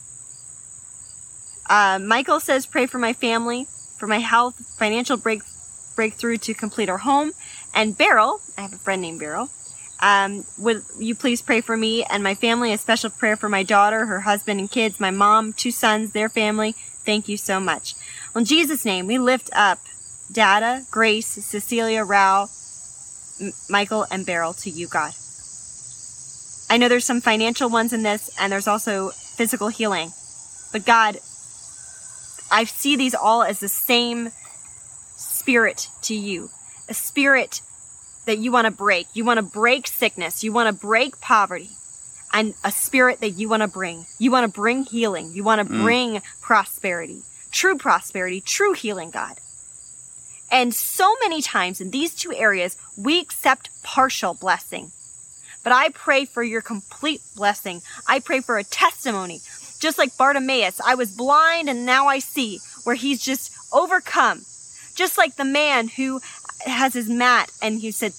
Uh, 1.70 2.00
Michael 2.02 2.39
says, 2.39 2.65
pray 2.65 2.86
for 2.86 3.00
my 3.00 3.12
family, 3.12 3.67
for 3.98 4.08
my 4.08 4.20
health, 4.20 4.56
financial 4.80 5.17
break, 5.17 5.41
breakthrough 5.98 6.38
to 6.38 6.54
complete 6.54 6.88
our 6.88 7.00
home. 7.00 7.34
And 7.74 7.98
Beryl, 7.98 8.39
I 8.58 8.62
have 8.62 8.72
a 8.72 8.78
friend 8.78 9.02
named 9.02 9.20
Beryl, 9.20 9.50
um, 10.00 10.46
would 10.58 10.84
you 10.98 11.15
please 11.15 11.41
pray 11.41 11.60
for 11.60 11.76
me 11.76 12.06
and 12.06 12.24
my 12.24 12.36
family? 12.36 12.72
A 12.72 12.78
special 12.78 13.10
prayer 13.10 13.36
for 13.36 13.50
my 13.50 13.63
daughter, 13.63 14.06
her 14.06 14.22
husband 14.22 14.62
and 14.62 14.72
kids, 14.72 15.02
my 15.02 15.12
mom, 15.12 15.52
two 15.52 15.72
sons, 15.72 16.12
their 16.12 16.30
family. 16.30 16.78
Thank 17.06 17.28
you 17.28 17.38
so 17.38 17.60
much. 17.60 17.96
In 18.36 18.46
Jesus' 18.46 18.86
name, 18.86 19.08
we 19.08 19.17
lift 19.17 19.50
up 19.54 19.80
Dada, 20.32 20.86
Grace, 20.89 21.28
Cecilia, 21.28 22.06
Rao, 22.06 22.48
M- 23.41 23.52
Michael, 23.70 24.06
and 24.10 24.26
Beryl 24.26 24.54
to 24.54 24.70
you, 24.70 24.88
God. 24.88 25.13
I 26.70 26.78
know 26.78 26.88
there's 26.88 27.04
some 27.04 27.20
financial 27.20 27.70
ones 27.70 27.91
in 27.91 28.04
this, 28.04 28.30
and 28.39 28.52
there's 28.52 28.67
also 28.67 29.10
physical 29.10 29.67
healing. 29.67 30.12
But 30.72 30.86
God, 30.86 31.17
I 32.50 32.63
see 32.63 32.96
these 32.96 33.13
all 33.13 33.44
as 33.44 33.60
the 33.60 33.67
same 33.67 34.30
spirit 35.17 35.89
to 36.04 36.15
you. 36.15 36.50
A 36.88 36.94
spirit 36.94 37.62
that 38.26 38.38
you 38.38 38.54
want 38.54 38.65
to 38.65 38.72
break. 38.72 39.08
You 39.13 39.26
want 39.26 39.39
to 39.39 39.44
break 39.44 39.88
sickness. 39.88 40.41
You 40.41 40.54
want 40.54 40.74
to 40.74 40.88
break 40.88 41.20
poverty. 41.20 41.72
And 42.32 42.54
a 42.63 42.72
spirit 42.72 43.20
that 43.20 43.32
you 43.32 43.50
want 43.50 43.63
to 43.63 43.67
bring. 43.67 44.06
You 44.17 44.32
want 44.32 44.46
to 44.46 44.60
bring 44.60 44.84
healing. 44.84 45.34
You 45.34 45.44
want 45.44 45.67
to 45.67 45.74
mm. 45.74 45.82
bring 45.82 46.22
prosperity 46.39 47.24
true 47.52 47.78
prosperity, 47.78 48.42
true 48.42 48.74
healing, 48.74 49.12
God. 49.12 49.38
And 50.52 50.74
so 50.74 51.16
many 51.22 51.42
times 51.42 51.80
in 51.80 51.92
these 51.92 52.14
two 52.14 52.34
areas, 52.34 52.78
we 52.98 53.20
accept 53.20 53.70
partial 53.84 54.34
blessing. 54.34 54.92
But 55.64 55.74
I 55.74 55.90
pray 55.90 56.26
for 56.26 56.44
your 56.44 56.62
complete 56.62 57.22
blessing. 57.36 57.82
I 58.08 58.20
pray 58.20 58.42
for 58.42 58.58
a 58.58 58.64
testimony. 58.64 59.42
Just 59.80 59.98
like 59.98 60.18
Bartimaeus, 60.18 60.82
I 60.82 60.96
was 60.96 61.16
blind 61.16 61.70
and 61.70 61.86
now 61.86 62.08
I 62.08 62.20
see, 62.20 62.60
where 62.84 62.96
he's 62.96 63.24
just 63.24 63.54
overcome. 63.72 64.40
Just 64.96 65.18
like 65.18 65.36
the 65.36 65.46
man 65.46 65.88
who 65.88 66.20
has 66.66 66.94
his 66.94 67.10
mat 67.10 67.52
and 67.62 67.80
he 67.80 67.92
said, 67.92 68.14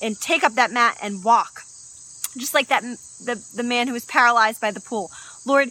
and 0.00 0.20
take 0.20 0.44
up 0.44 0.54
that 0.54 0.70
mat 0.70 0.98
and 1.02 1.24
walk. 1.24 1.62
Just 2.36 2.54
like 2.54 2.68
that, 2.68 2.82
the, 2.82 3.42
the 3.54 3.62
man 3.62 3.86
who 3.86 3.92
was 3.92 4.04
paralyzed 4.04 4.60
by 4.60 4.70
the 4.70 4.80
pool. 4.80 5.10
Lord, 5.44 5.70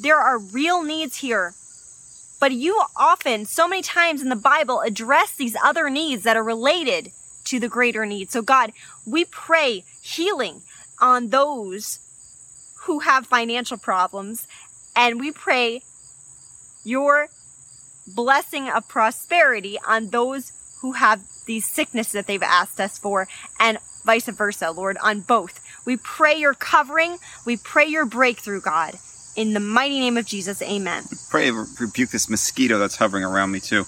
there 0.00 0.18
are 0.18 0.38
real 0.38 0.82
needs 0.82 1.16
here 1.16 1.54
but 2.44 2.52
you 2.52 2.78
often, 2.94 3.46
so 3.46 3.66
many 3.66 3.80
times 3.80 4.20
in 4.20 4.28
the 4.28 4.36
Bible, 4.36 4.82
address 4.82 5.32
these 5.32 5.56
other 5.64 5.88
needs 5.88 6.24
that 6.24 6.36
are 6.36 6.44
related 6.44 7.10
to 7.44 7.58
the 7.58 7.70
greater 7.70 8.04
need. 8.04 8.30
So 8.30 8.42
God, 8.42 8.72
we 9.06 9.24
pray 9.24 9.82
healing 10.02 10.60
on 11.00 11.28
those 11.28 12.00
who 12.82 12.98
have 12.98 13.26
financial 13.26 13.78
problems 13.78 14.46
and 14.94 15.18
we 15.18 15.32
pray 15.32 15.80
your 16.84 17.28
blessing 18.06 18.68
of 18.68 18.86
prosperity 18.88 19.78
on 19.88 20.10
those 20.10 20.52
who 20.82 20.92
have 20.92 21.22
these 21.46 21.64
sicknesses 21.64 22.12
that 22.12 22.26
they've 22.26 22.42
asked 22.42 22.78
us 22.78 22.98
for 22.98 23.26
and 23.58 23.78
vice 24.04 24.28
versa, 24.28 24.70
Lord, 24.70 24.98
on 25.02 25.20
both. 25.20 25.60
We 25.86 25.96
pray 25.96 26.34
your 26.34 26.52
covering. 26.52 27.16
We 27.46 27.56
pray 27.56 27.86
your 27.86 28.04
breakthrough, 28.04 28.60
God. 28.60 28.98
In 29.36 29.52
the 29.52 29.60
mighty 29.60 29.98
name 29.98 30.16
of 30.16 30.26
Jesus, 30.26 30.62
amen. 30.62 31.04
Pray 31.28 31.50
rebuke 31.50 32.10
this 32.10 32.28
mosquito 32.30 32.78
that's 32.78 32.96
hovering 32.96 33.24
around 33.24 33.50
me 33.50 33.60
too. 33.60 33.84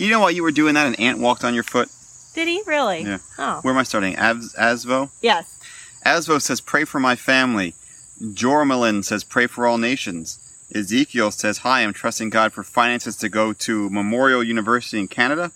you 0.00 0.10
know 0.10 0.20
while 0.20 0.30
you 0.30 0.42
were 0.42 0.50
doing 0.50 0.74
that, 0.74 0.86
an 0.86 0.96
ant 0.96 1.18
walked 1.18 1.44
on 1.44 1.54
your 1.54 1.62
foot. 1.62 1.88
Did 2.34 2.48
he 2.48 2.62
really? 2.66 3.02
Yeah. 3.02 3.18
Oh. 3.38 3.60
Where 3.62 3.72
am 3.72 3.78
I 3.78 3.82
starting? 3.84 4.16
As- 4.16 4.54
Asvo. 4.58 5.10
Yes. 5.20 5.58
Asvo 6.04 6.40
says, 6.40 6.60
"Pray 6.60 6.84
for 6.84 6.98
my 7.00 7.14
family." 7.16 7.74
Jormalin 8.22 9.04
says, 9.04 9.24
"Pray 9.24 9.46
for 9.46 9.66
all 9.66 9.78
nations." 9.78 10.38
Ezekiel 10.74 11.30
says, 11.30 11.58
"Hi, 11.58 11.82
I'm 11.82 11.92
trusting 11.92 12.30
God 12.30 12.52
for 12.52 12.62
finances 12.62 13.16
to 13.16 13.28
go 13.28 13.52
to 13.52 13.90
Memorial 13.90 14.42
University 14.42 14.98
in 14.98 15.08
Canada." 15.08 15.52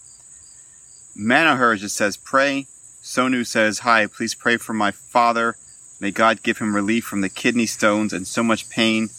Manaher 1.16 1.78
just 1.78 1.96
says, 1.96 2.16
"Pray." 2.16 2.66
Sonu 3.02 3.46
says, 3.46 3.80
"Hi, 3.80 4.06
please 4.06 4.34
pray 4.34 4.56
for 4.56 4.72
my 4.72 4.90
father. 4.90 5.56
May 6.00 6.10
God 6.10 6.42
give 6.42 6.58
him 6.58 6.74
relief 6.74 7.04
from 7.04 7.20
the 7.20 7.28
kidney 7.28 7.66
stones 7.66 8.12
and 8.12 8.26
so 8.26 8.42
much 8.42 8.68
pain. 8.68 9.10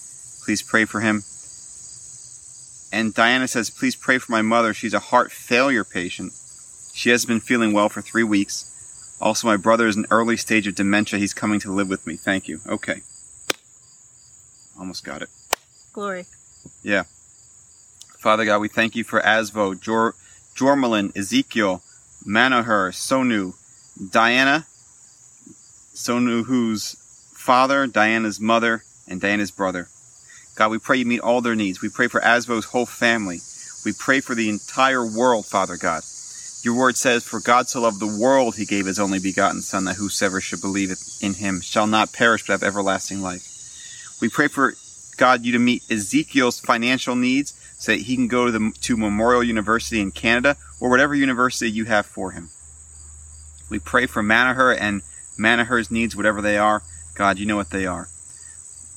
Please 0.46 0.62
pray 0.62 0.86
for 0.86 1.02
him." 1.02 1.24
And 2.92 3.14
Diana 3.14 3.48
says, 3.48 3.70
"Please 3.70 3.96
pray 3.96 4.20
for 4.20 4.32
my 4.32 4.42
mother. 4.42 4.74
She's 4.74 4.94
a 4.94 5.00
heart 5.00 5.32
failure 5.32 5.84
patient. 5.84 6.34
She 6.94 7.10
has 7.10 7.26
been 7.26 7.42
feeling 7.42 7.74
well 7.74 7.90
for 7.90 8.02
three 8.02 8.24
weeks." 8.24 8.66
Also, 9.20 9.48
my 9.48 9.58
brother 9.58 9.88
is 9.88 9.96
in 9.96 10.06
early 10.12 10.38
stage 10.38 10.68
of 10.68 10.76
dementia. 10.76 11.20
He's 11.20 11.34
coming 11.34 11.60
to 11.62 11.72
live 11.72 11.90
with 11.90 12.06
me. 12.06 12.16
Thank 12.16 12.48
you. 12.48 12.62
Okay. 12.68 13.02
Almost 14.78 15.04
got 15.04 15.22
it. 15.22 15.30
Glory. 15.94 16.26
Yeah. 16.84 17.04
Father 18.20 18.46
God, 18.46 18.60
we 18.60 18.68
thank 18.68 18.96
you 18.96 19.04
for 19.04 19.22
Asvo, 19.22 19.80
Jor, 19.80 20.16
Jormalin, 20.56 21.16
Ezekiel, 21.16 21.82
Manohar, 22.28 22.92
Sonu, 22.92 23.54
Diana, 24.12 24.66
Sonu 25.94 26.46
whose 26.46 26.96
father, 27.34 27.88
Diana's 27.88 28.40
mother, 28.40 28.84
and 29.08 29.22
Diana's 29.22 29.52
brother. 29.52 29.88
God, 30.56 30.72
we 30.72 30.80
pray 30.80 30.98
you 30.98 31.06
meet 31.06 31.20
all 31.20 31.41
their 31.41 31.56
needs. 31.56 31.82
We 31.82 31.89
pray 31.89 32.08
for 32.08 32.22
Asvo's 32.22 32.65
whole 32.65 32.86
family. 32.86 33.39
We 33.84 33.94
pray 33.94 34.22
for 34.22 34.36
the 34.36 34.50
entire 34.50 35.06
world, 35.06 35.46
Father 35.46 35.78
God. 35.78 36.04
Your 36.63 36.76
word 36.76 36.98
says, 36.98 37.24
For 37.24 37.39
God 37.39 37.70
so 37.70 37.82
loved 37.82 38.00
the 38.00 38.18
world, 38.20 38.56
he 38.56 38.65
gave 38.65 38.86
his 38.86 39.00
only 39.00 39.20
begotten 39.20 39.62
Son, 39.62 39.84
that 39.86 39.98
whosoever 39.98 40.41
should 40.41 40.62
believe 40.62 40.91
in 41.22 41.36
him 41.36 41.62
shall 41.62 41.86
not 41.86 42.13
perish 42.13 42.48
but 42.48 42.54
have 42.54 42.63
everlasting 42.63 43.22
life. 43.22 44.18
We 44.22 44.30
pray 44.30 44.48
for 44.48 44.74
God 45.18 45.46
you 45.46 45.52
to 45.52 45.60
meet 45.60 45.84
Ezekiel's 45.91 46.60
financial 46.60 47.15
needs 47.15 47.54
so 47.78 47.91
that 47.91 48.02
he 48.02 48.15
can 48.15 48.28
go 48.28 48.46
to 48.46 48.52
the 48.52 48.72
to 48.82 48.98
Memorial 48.98 49.44
University 49.44 50.00
in 50.00 50.12
Canada 50.12 50.58
or 50.80 50.89
whatever 50.89 51.13
university 51.13 51.70
you 51.70 51.86
have 51.86 52.06
for 52.06 52.32
him. 52.32 52.50
We 53.70 53.80
pray 53.80 54.06
for 54.06 54.24
Manaher 54.24 54.76
and 54.80 55.02
Manaher's 55.38 55.91
needs, 55.91 56.15
whatever 56.15 56.41
they 56.41 56.58
are. 56.58 56.82
God, 57.13 57.38
you 57.38 57.46
know 57.46 57.58
what 57.58 57.70
they 57.70 57.86
are. 57.86 58.08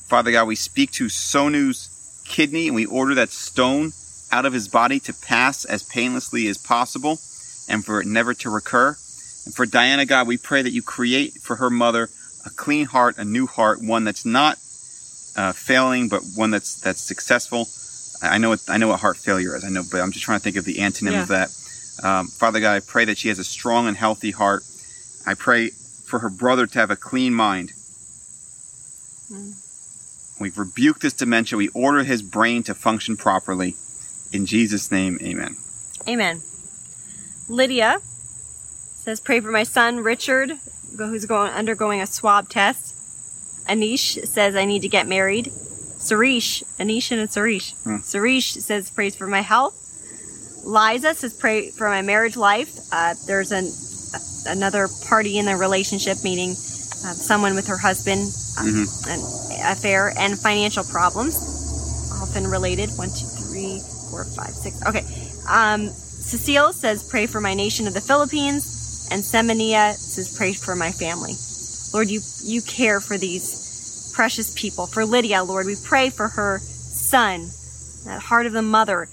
Father 0.09 0.31
God, 0.31 0.47
we 0.47 0.55
speak 0.55 0.91
to 0.93 1.07
Sonu's 1.07 1.87
kidney 2.25 2.65
and 2.65 2.75
we 2.75 2.85
order 2.87 3.13
that 3.13 3.29
stone 3.29 3.93
out 4.31 4.43
of 4.45 4.53
his 4.53 4.67
body 4.67 4.99
to 5.01 5.13
pass 5.13 5.65
as 5.65 5.83
painlessly 5.83 6.47
as 6.47 6.57
possible 6.57 7.19
and 7.69 7.85
for 7.85 8.01
it 8.01 8.07
never 8.07 8.33
to 8.33 8.49
recur. 8.49 8.89
And 9.45 9.53
for 9.53 9.67
Diana, 9.67 10.05
God, 10.07 10.27
we 10.27 10.37
pray 10.37 10.63
that 10.63 10.71
you 10.71 10.81
create 10.81 11.33
for 11.33 11.57
her 11.57 11.69
mother 11.69 12.09
a 12.43 12.49
clean 12.49 12.87
heart, 12.87 13.19
a 13.19 13.23
new 13.23 13.45
heart, 13.45 13.83
one 13.83 14.03
that's 14.03 14.25
not 14.25 14.57
uh, 15.35 15.53
failing, 15.53 16.09
but 16.09 16.21
one 16.35 16.49
that's 16.49 16.81
that's 16.81 17.01
successful. 17.01 17.67
I 18.21 18.39
know 18.39 18.49
what 18.49 18.61
I 18.67 18.77
know 18.77 18.87
what 18.87 18.99
heart 18.99 19.17
failure 19.17 19.55
is. 19.55 19.63
I 19.63 19.69
know, 19.69 19.83
but 19.91 20.01
I'm 20.01 20.11
just 20.11 20.25
trying 20.25 20.39
to 20.39 20.43
think 20.43 20.57
of 20.57 20.65
the 20.65 20.75
antonym 20.77 21.11
Yeah. 21.11 21.21
of 21.21 21.27
that. 21.29 21.49
Um, 22.03 22.27
Father 22.27 22.59
God, 22.59 22.73
I 22.75 22.79
pray 22.79 23.05
that 23.05 23.17
she 23.19 23.27
has 23.29 23.37
a 23.37 23.43
strong 23.43 23.87
and 23.87 23.95
healthy 23.95 24.31
heart. 24.31 24.63
I 25.27 25.35
pray 25.35 25.69
for 25.69 26.19
her 26.19 26.29
brother 26.29 26.65
to 26.65 26.79
have 26.79 26.89
a 26.89 26.95
clean 26.95 27.33
mind. 27.33 27.73
We 30.39 30.51
rebuke 30.51 30.99
this 30.99 31.13
dementia. 31.13 31.57
We 31.57 31.67
order 31.69 32.03
his 32.03 32.21
brain 32.21 32.63
to 32.63 32.73
function 32.73 33.17
properly. 33.17 33.75
In 34.31 34.45
Jesus' 34.45 34.91
name, 34.91 35.19
amen. 35.21 35.57
Amen. 36.07 36.41
Lydia 37.47 37.99
says, 38.95 39.19
"Pray 39.19 39.39
for 39.39 39.51
my 39.51 39.63
son 39.63 39.99
Richard, 39.99 40.53
who's 40.97 41.25
going 41.25 41.51
undergoing 41.51 42.01
a 42.01 42.07
swab 42.07 42.49
test." 42.49 42.95
Anish 43.67 44.25
says, 44.27 44.55
"I 44.55 44.65
need 44.65 44.81
to 44.81 44.89
get 44.89 45.07
married." 45.07 45.51
Sarish, 45.99 46.63
Anish 46.79 47.11
and 47.11 47.29
Sarish. 47.29 47.73
Hmm. 47.83 47.97
Sarish 47.97 48.61
says, 48.61 48.89
Praise 48.89 49.15
for 49.15 49.27
my 49.27 49.41
health." 49.41 49.75
Liza 50.63 51.15
says, 51.15 51.33
"Pray 51.33 51.71
for 51.71 51.89
my 51.89 52.01
marriage 52.01 52.37
life." 52.37 52.71
Uh, 52.91 53.15
there's 53.27 53.51
an 53.51 53.69
another 54.47 54.87
party 55.07 55.37
in 55.37 55.45
the 55.45 55.55
relationship, 55.55 56.23
meaning 56.23 56.51
uh, 56.51 57.13
someone 57.13 57.55
with 57.55 57.67
her 57.67 57.77
husband, 57.77 58.21
um, 58.59 58.87
an 59.07 59.19
affair, 59.63 60.13
and 60.17 60.37
financial 60.37 60.83
problems, 60.83 62.11
often 62.21 62.47
related. 62.47 62.89
One, 62.97 63.09
two, 63.09 63.25
three, 63.25 63.81
four, 64.09 64.25
five, 64.25 64.53
six. 64.53 64.85
Okay. 64.85 65.05
Um, 65.49 65.87
Cecile 65.87 66.73
says, 66.73 67.07
pray 67.09 67.25
for 67.25 67.41
my 67.41 67.53
nation 67.53 67.87
of 67.87 67.93
the 67.93 68.01
Philippines. 68.01 69.07
And 69.11 69.23
Semenia 69.23 69.93
says, 69.95 70.37
pray 70.37 70.53
for 70.53 70.75
my 70.75 70.91
family. 70.91 71.33
Lord, 71.93 72.09
you, 72.09 72.21
you 72.43 72.61
care 72.61 72.99
for 72.99 73.17
these 73.17 74.11
precious 74.15 74.53
people. 74.55 74.85
For 74.85 75.05
Lydia, 75.05 75.43
Lord, 75.43 75.65
we 75.65 75.75
pray 75.83 76.11
for 76.11 76.27
her 76.27 76.59
son, 76.59 77.49
that 78.05 78.21
heart 78.21 78.45
of 78.45 78.53
the 78.53 78.61
mother. 78.61 79.09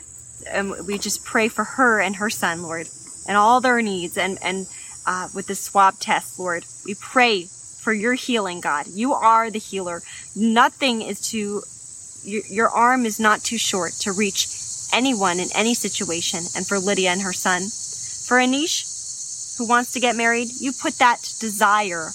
And 0.51 0.87
we 0.87 0.99
just 0.99 1.25
pray 1.25 1.49
for 1.49 1.65
her 1.65 2.01
and 2.01 2.17
her 2.17 2.29
son, 2.29 2.63
Lord, 2.63 2.89
and 3.27 3.37
all 3.37 3.61
their 3.63 3.81
needs. 3.81 4.19
And, 4.19 4.39
and 4.43 4.67
uh, 5.07 5.29
with 5.35 5.47
the 5.47 5.55
swab 5.55 5.99
test, 5.99 6.39
Lord, 6.39 6.67
we 6.85 6.95
pray 6.95 7.47
for 7.87 7.93
your 7.93 8.15
healing, 8.15 8.61
God. 8.61 8.89
You 8.89 9.15
are 9.15 9.49
the 9.49 9.61
healer. 9.61 10.03
Nothing 10.35 11.03
is 11.03 11.21
too, 11.21 11.63
your, 12.25 12.43
your 12.51 12.69
arm 12.69 13.07
is 13.07 13.21
not 13.21 13.45
too 13.45 13.59
short 13.59 13.93
to 14.01 14.11
reach 14.11 14.49
anyone 14.93 15.39
in 15.39 15.47
any 15.55 15.73
situation. 15.73 16.41
And 16.57 16.67
for 16.67 16.81
Lydia 16.81 17.11
and 17.11 17.23
her 17.23 17.33
son, 17.33 17.63
for 18.27 18.39
Anish, 18.45 19.57
who 19.57 19.69
wants 19.69 19.93
to 19.93 20.01
get 20.01 20.17
married, 20.17 20.49
you 20.59 20.73
put 20.73 20.95
that 20.99 21.19
desire 21.39 22.11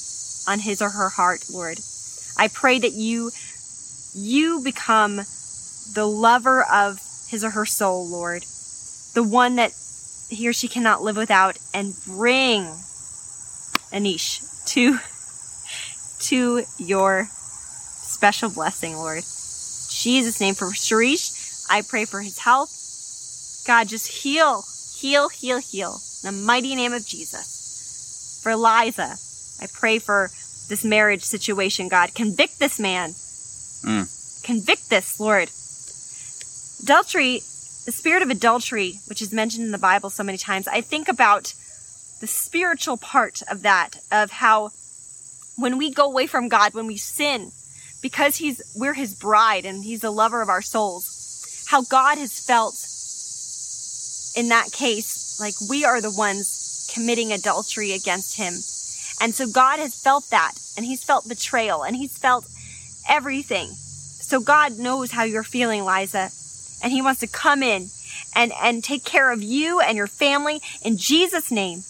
on 0.45 0.59
his 0.59 0.81
or 0.81 0.89
her 0.89 1.07
heart, 1.07 1.45
Lord. 1.49 1.79
I 2.37 2.49
pray 2.49 2.77
that 2.79 2.91
you, 2.91 3.31
you 4.13 4.59
become 4.61 5.21
the 5.93 6.05
lover 6.05 6.63
of 6.63 6.99
his 7.29 7.45
or 7.45 7.51
her 7.51 7.65
soul, 7.65 8.05
Lord. 8.09 8.43
The 9.13 9.23
one 9.23 9.55
that 9.55 9.71
he 10.27 10.49
or 10.49 10.53
she 10.53 10.67
cannot 10.67 11.01
live 11.01 11.15
without 11.15 11.57
and 11.73 11.95
bring 12.05 12.63
Anish 13.93 14.65
to, 14.65 14.99
to 16.21 16.63
your 16.77 17.27
special 17.31 18.49
blessing, 18.49 18.95
Lord. 18.95 19.23
Jesus' 19.89 20.39
name 20.39 20.55
for 20.55 20.67
Sharish. 20.67 21.65
I 21.69 21.81
pray 21.81 22.05
for 22.05 22.21
his 22.21 22.39
health. 22.39 23.63
God, 23.67 23.87
just 23.87 24.07
heal, 24.07 24.63
heal, 24.95 25.29
heal, 25.29 25.59
heal. 25.59 25.99
In 26.23 26.35
the 26.35 26.45
mighty 26.45 26.75
name 26.75 26.93
of 26.93 27.05
Jesus. 27.05 28.41
For 28.43 28.55
Liza, 28.55 29.17
I 29.61 29.67
pray 29.71 29.99
for 29.99 30.29
this 30.69 30.83
marriage 30.83 31.23
situation, 31.23 31.87
God. 31.87 32.13
Convict 32.15 32.59
this 32.59 32.79
man. 32.79 33.09
Mm. 33.83 34.43
Convict 34.43 34.89
this, 34.89 35.19
Lord. 35.19 35.49
Adultery, 36.83 37.41
the 37.85 37.91
spirit 37.91 38.23
of 38.23 38.29
adultery, 38.29 38.99
which 39.07 39.21
is 39.21 39.31
mentioned 39.31 39.65
in 39.65 39.71
the 39.71 39.77
Bible 39.77 40.09
so 40.09 40.23
many 40.23 40.37
times, 40.37 40.67
I 40.67 40.81
think 40.81 41.07
about 41.07 41.53
the 42.21 42.27
spiritual 42.27 42.97
part 42.97 43.41
of 43.49 43.61
that, 43.63 43.97
of 44.11 44.31
how 44.31 44.71
when 45.61 45.77
we 45.77 45.91
go 45.91 46.05
away 46.05 46.27
from 46.27 46.49
God, 46.49 46.73
when 46.73 46.87
we 46.87 46.97
sin, 46.97 47.51
because 48.01 48.37
he's 48.37 48.61
we're 48.75 48.93
his 48.93 49.13
bride 49.13 49.65
and 49.65 49.83
he's 49.83 50.01
the 50.01 50.11
lover 50.11 50.41
of 50.41 50.49
our 50.49 50.61
souls, 50.61 51.65
how 51.69 51.83
God 51.83 52.17
has 52.17 52.39
felt 52.39 52.75
in 54.35 54.49
that 54.49 54.71
case, 54.71 55.39
like 55.39 55.53
we 55.69 55.85
are 55.85 56.01
the 56.01 56.11
ones 56.11 56.89
committing 56.93 57.31
adultery 57.31 57.93
against 57.93 58.37
him. 58.37 58.53
And 59.21 59.35
so 59.35 59.47
God 59.47 59.79
has 59.79 59.93
felt 59.93 60.29
that, 60.31 60.53
and 60.75 60.85
he's 60.85 61.03
felt 61.03 61.27
betrayal, 61.27 61.83
and 61.83 61.95
he's 61.95 62.17
felt 62.17 62.47
everything. 63.07 63.67
So 63.67 64.39
God 64.39 64.79
knows 64.79 65.11
how 65.11 65.23
you're 65.23 65.43
feeling, 65.43 65.85
Liza, 65.85 66.29
and 66.81 66.91
he 66.91 67.01
wants 67.01 67.19
to 67.19 67.27
come 67.27 67.61
in 67.61 67.89
and, 68.35 68.51
and 68.61 68.83
take 68.83 69.03
care 69.03 69.31
of 69.31 69.43
you 69.43 69.79
and 69.79 69.97
your 69.97 70.07
family 70.07 70.61
in 70.83 70.97
Jesus' 70.97 71.51
name. 71.51 71.83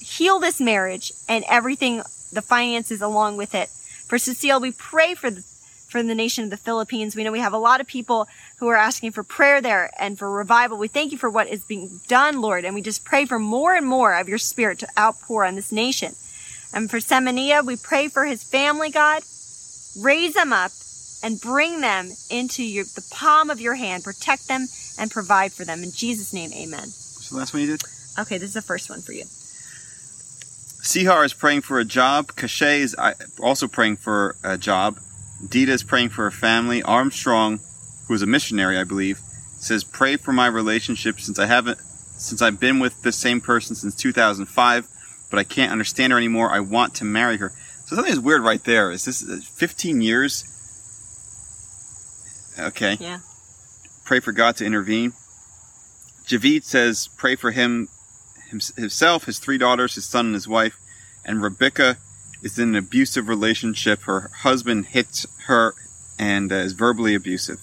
Heal 0.00 0.40
this 0.40 0.60
marriage 0.60 1.12
and 1.28 1.44
everything, 1.48 2.02
the 2.34 2.42
finances 2.42 3.00
along 3.00 3.36
with 3.36 3.54
it. 3.54 3.68
For 4.08 4.18
Cecile, 4.18 4.60
we 4.60 4.72
pray 4.72 5.14
for 5.14 5.30
the, 5.30 5.40
for 5.40 6.02
the 6.02 6.14
nation 6.14 6.44
of 6.44 6.50
the 6.50 6.56
Philippines. 6.56 7.16
We 7.16 7.24
know 7.24 7.32
we 7.32 7.40
have 7.40 7.52
a 7.52 7.58
lot 7.58 7.80
of 7.80 7.86
people 7.86 8.28
who 8.58 8.68
are 8.68 8.76
asking 8.76 9.12
for 9.12 9.22
prayer 9.22 9.60
there 9.60 9.90
and 9.98 10.18
for 10.18 10.30
revival. 10.30 10.78
We 10.78 10.88
thank 10.88 11.12
you 11.12 11.18
for 11.18 11.30
what 11.30 11.48
is 11.48 11.64
being 11.64 12.00
done, 12.06 12.40
Lord, 12.40 12.64
and 12.64 12.74
we 12.74 12.82
just 12.82 13.04
pray 13.04 13.24
for 13.24 13.38
more 13.38 13.74
and 13.74 13.86
more 13.86 14.14
of 14.14 14.28
your 14.28 14.38
spirit 14.38 14.78
to 14.80 14.88
outpour 14.98 15.44
on 15.44 15.54
this 15.54 15.72
nation. 15.72 16.14
And 16.72 16.90
for 16.90 16.98
Semenia, 16.98 17.64
we 17.64 17.76
pray 17.76 18.08
for 18.08 18.24
his 18.24 18.42
family, 18.42 18.90
God. 18.90 19.22
Raise 19.98 20.34
them 20.34 20.52
up 20.52 20.72
and 21.22 21.40
bring 21.40 21.80
them 21.80 22.10
into 22.28 22.62
your, 22.62 22.84
the 22.84 23.06
palm 23.10 23.48
of 23.48 23.60
your 23.60 23.74
hand. 23.74 24.04
Protect 24.04 24.48
them 24.48 24.66
and 24.98 25.10
provide 25.10 25.52
for 25.52 25.64
them. 25.64 25.82
In 25.82 25.92
Jesus' 25.92 26.32
name, 26.32 26.52
amen. 26.52 26.88
So 26.88 27.34
the 27.34 27.38
last 27.38 27.54
one 27.54 27.62
you 27.62 27.68
did? 27.68 27.82
Okay, 28.18 28.38
this 28.38 28.48
is 28.48 28.54
the 28.54 28.62
first 28.62 28.90
one 28.90 29.00
for 29.00 29.12
you. 29.12 29.24
Sihar 30.84 31.24
is 31.24 31.32
praying 31.32 31.62
for 31.62 31.78
a 31.78 31.84
job. 31.84 32.36
Cachet 32.36 32.82
is 32.82 32.94
uh, 32.98 33.14
also 33.40 33.66
praying 33.66 33.96
for 33.96 34.36
a 34.44 34.58
job. 34.58 34.98
Dita 35.48 35.72
is 35.72 35.82
praying 35.82 36.10
for 36.10 36.24
her 36.24 36.30
family. 36.30 36.82
Armstrong, 36.82 37.60
who 38.06 38.12
is 38.12 38.20
a 38.20 38.26
missionary, 38.26 38.76
I 38.76 38.84
believe, 38.84 39.18
says, 39.58 39.82
"Pray 39.82 40.16
for 40.18 40.32
my 40.34 40.46
relationship 40.46 41.20
since 41.20 41.38
I 41.38 41.46
haven't 41.46 41.78
since 42.18 42.42
I've 42.42 42.60
been 42.60 42.80
with 42.80 43.00
the 43.00 43.12
same 43.12 43.40
person 43.40 43.74
since 43.74 43.94
2005, 43.96 44.86
but 45.30 45.38
I 45.38 45.44
can't 45.44 45.72
understand 45.72 46.12
her 46.12 46.18
anymore. 46.18 46.50
I 46.50 46.60
want 46.60 46.94
to 46.96 47.04
marry 47.06 47.38
her." 47.38 47.50
So 47.86 47.96
something 47.96 48.12
is 48.12 48.20
weird 48.20 48.42
right 48.42 48.62
there. 48.62 48.90
Is 48.90 49.06
this 49.06 49.26
uh, 49.26 49.40
15 49.56 50.02
years? 50.02 50.44
Okay. 52.58 52.98
Yeah. 53.00 53.20
Pray 54.04 54.20
for 54.20 54.32
God 54.32 54.56
to 54.56 54.66
intervene. 54.66 55.14
Javid 56.26 56.64
says, 56.64 57.08
pray 57.18 57.36
for 57.36 57.50
him, 57.50 57.88
himself, 58.76 59.24
his 59.24 59.38
three 59.38 59.58
daughters, 59.58 59.94
his 59.94 60.04
son, 60.04 60.26
and 60.26 60.34
his 60.34 60.48
wife. 60.48 60.78
And 61.24 61.42
Rebecca 61.42 61.96
is 62.42 62.58
in 62.58 62.70
an 62.70 62.76
abusive 62.76 63.28
relationship. 63.28 64.02
Her 64.02 64.30
husband 64.42 64.86
hits 64.86 65.26
her 65.46 65.74
and 66.18 66.52
uh, 66.52 66.56
is 66.56 66.72
verbally 66.72 67.14
abusive. 67.14 67.58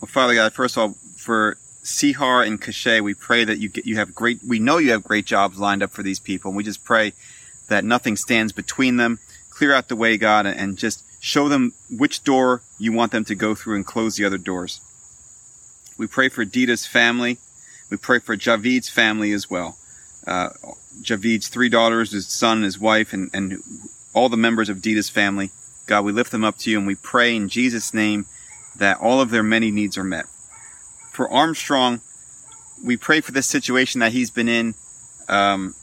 Well, 0.00 0.08
Father 0.08 0.34
God, 0.34 0.52
first 0.52 0.76
of 0.76 0.82
all, 0.82 0.94
for 1.16 1.56
Sihar 1.82 2.46
and 2.46 2.60
Kashay, 2.60 3.00
we 3.00 3.14
pray 3.14 3.44
that 3.44 3.58
you 3.58 3.68
get, 3.68 3.86
you 3.86 3.96
have 3.96 4.14
great, 4.14 4.40
we 4.46 4.58
know 4.58 4.78
you 4.78 4.90
have 4.90 5.04
great 5.04 5.26
jobs 5.26 5.58
lined 5.58 5.82
up 5.82 5.90
for 5.90 6.02
these 6.02 6.18
people. 6.18 6.50
And 6.50 6.56
we 6.56 6.64
just 6.64 6.84
pray 6.84 7.12
that 7.68 7.84
nothing 7.84 8.16
stands 8.16 8.52
between 8.52 8.96
them. 8.96 9.18
Clear 9.50 9.72
out 9.72 9.88
the 9.88 9.96
way, 9.96 10.16
God, 10.16 10.46
and 10.46 10.76
just 10.76 11.04
show 11.22 11.48
them 11.48 11.72
which 11.90 12.24
door 12.24 12.62
you 12.78 12.92
want 12.92 13.12
them 13.12 13.24
to 13.24 13.34
go 13.34 13.54
through 13.54 13.76
and 13.76 13.86
close 13.86 14.16
the 14.16 14.24
other 14.24 14.38
doors. 14.38 14.80
We 15.98 16.06
pray 16.06 16.28
for 16.28 16.44
Dita's 16.44 16.86
family. 16.86 17.38
We 17.90 17.96
pray 17.96 18.18
for 18.18 18.36
Javid's 18.36 18.88
family 18.88 19.32
as 19.32 19.48
well. 19.48 19.76
Uh, 20.26 20.50
Javid's 21.02 21.48
three 21.48 21.68
daughters, 21.68 22.12
his 22.12 22.26
son, 22.26 22.62
his 22.62 22.78
wife, 22.78 23.12
and, 23.12 23.30
and 23.32 23.60
all 24.14 24.28
the 24.28 24.36
members 24.36 24.68
of 24.68 24.82
Dita's 24.82 25.08
family. 25.08 25.50
God, 25.86 26.04
we 26.04 26.12
lift 26.12 26.32
them 26.32 26.44
up 26.44 26.58
to 26.58 26.70
you 26.70 26.78
and 26.78 26.86
we 26.86 26.96
pray 26.96 27.36
in 27.36 27.48
Jesus' 27.48 27.94
name 27.94 28.26
that 28.76 28.98
all 29.00 29.20
of 29.20 29.30
their 29.30 29.42
many 29.42 29.70
needs 29.70 29.96
are 29.96 30.04
met. 30.04 30.26
For 31.12 31.30
Armstrong, 31.30 32.00
we 32.84 32.96
pray 32.96 33.20
for 33.20 33.32
this 33.32 33.46
situation 33.46 34.00
that 34.00 34.12
he's 34.12 34.30
been 34.30 34.48
in. 34.48 34.74
Um, 35.28 35.74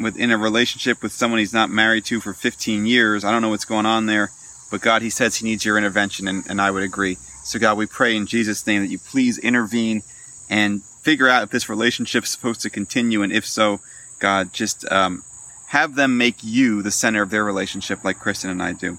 within 0.00 0.30
a 0.30 0.38
relationship 0.38 1.02
with 1.02 1.12
someone 1.12 1.38
he's 1.38 1.52
not 1.52 1.70
married 1.70 2.04
to 2.06 2.20
for 2.20 2.32
15 2.32 2.86
years. 2.86 3.24
I 3.24 3.30
don't 3.30 3.42
know 3.42 3.50
what's 3.50 3.64
going 3.64 3.86
on 3.86 4.06
there, 4.06 4.30
but 4.70 4.80
God, 4.80 5.02
he 5.02 5.10
says 5.10 5.36
he 5.36 5.44
needs 5.46 5.64
your 5.64 5.76
intervention, 5.76 6.28
and, 6.28 6.44
and 6.48 6.60
I 6.60 6.70
would 6.70 6.82
agree. 6.82 7.16
So, 7.44 7.58
God, 7.58 7.76
we 7.76 7.86
pray 7.86 8.16
in 8.16 8.26
Jesus' 8.26 8.66
name 8.66 8.82
that 8.82 8.90
you 8.90 8.98
please 8.98 9.38
intervene 9.38 10.02
and 10.48 10.82
figure 11.02 11.28
out 11.28 11.42
if 11.42 11.50
this 11.50 11.68
relationship 11.68 12.24
is 12.24 12.30
supposed 12.30 12.60
to 12.62 12.70
continue, 12.70 13.22
and 13.22 13.32
if 13.32 13.44
so, 13.44 13.80
God, 14.18 14.52
just 14.52 14.90
um, 14.90 15.24
have 15.68 15.94
them 15.94 16.16
make 16.16 16.36
you 16.42 16.82
the 16.82 16.90
center 16.90 17.22
of 17.22 17.30
their 17.30 17.44
relationship 17.44 18.04
like 18.04 18.18
Kristen 18.18 18.50
and 18.50 18.62
I 18.62 18.72
do. 18.72 18.98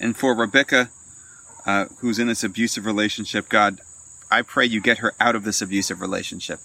And 0.00 0.16
for 0.16 0.34
Rebecca, 0.34 0.90
uh, 1.66 1.86
who's 1.98 2.18
in 2.18 2.26
this 2.26 2.42
abusive 2.42 2.86
relationship, 2.86 3.48
God, 3.48 3.80
I 4.30 4.42
pray 4.42 4.66
you 4.66 4.80
get 4.80 4.98
her 4.98 5.12
out 5.20 5.36
of 5.36 5.44
this 5.44 5.60
abusive 5.60 6.00
relationship. 6.00 6.60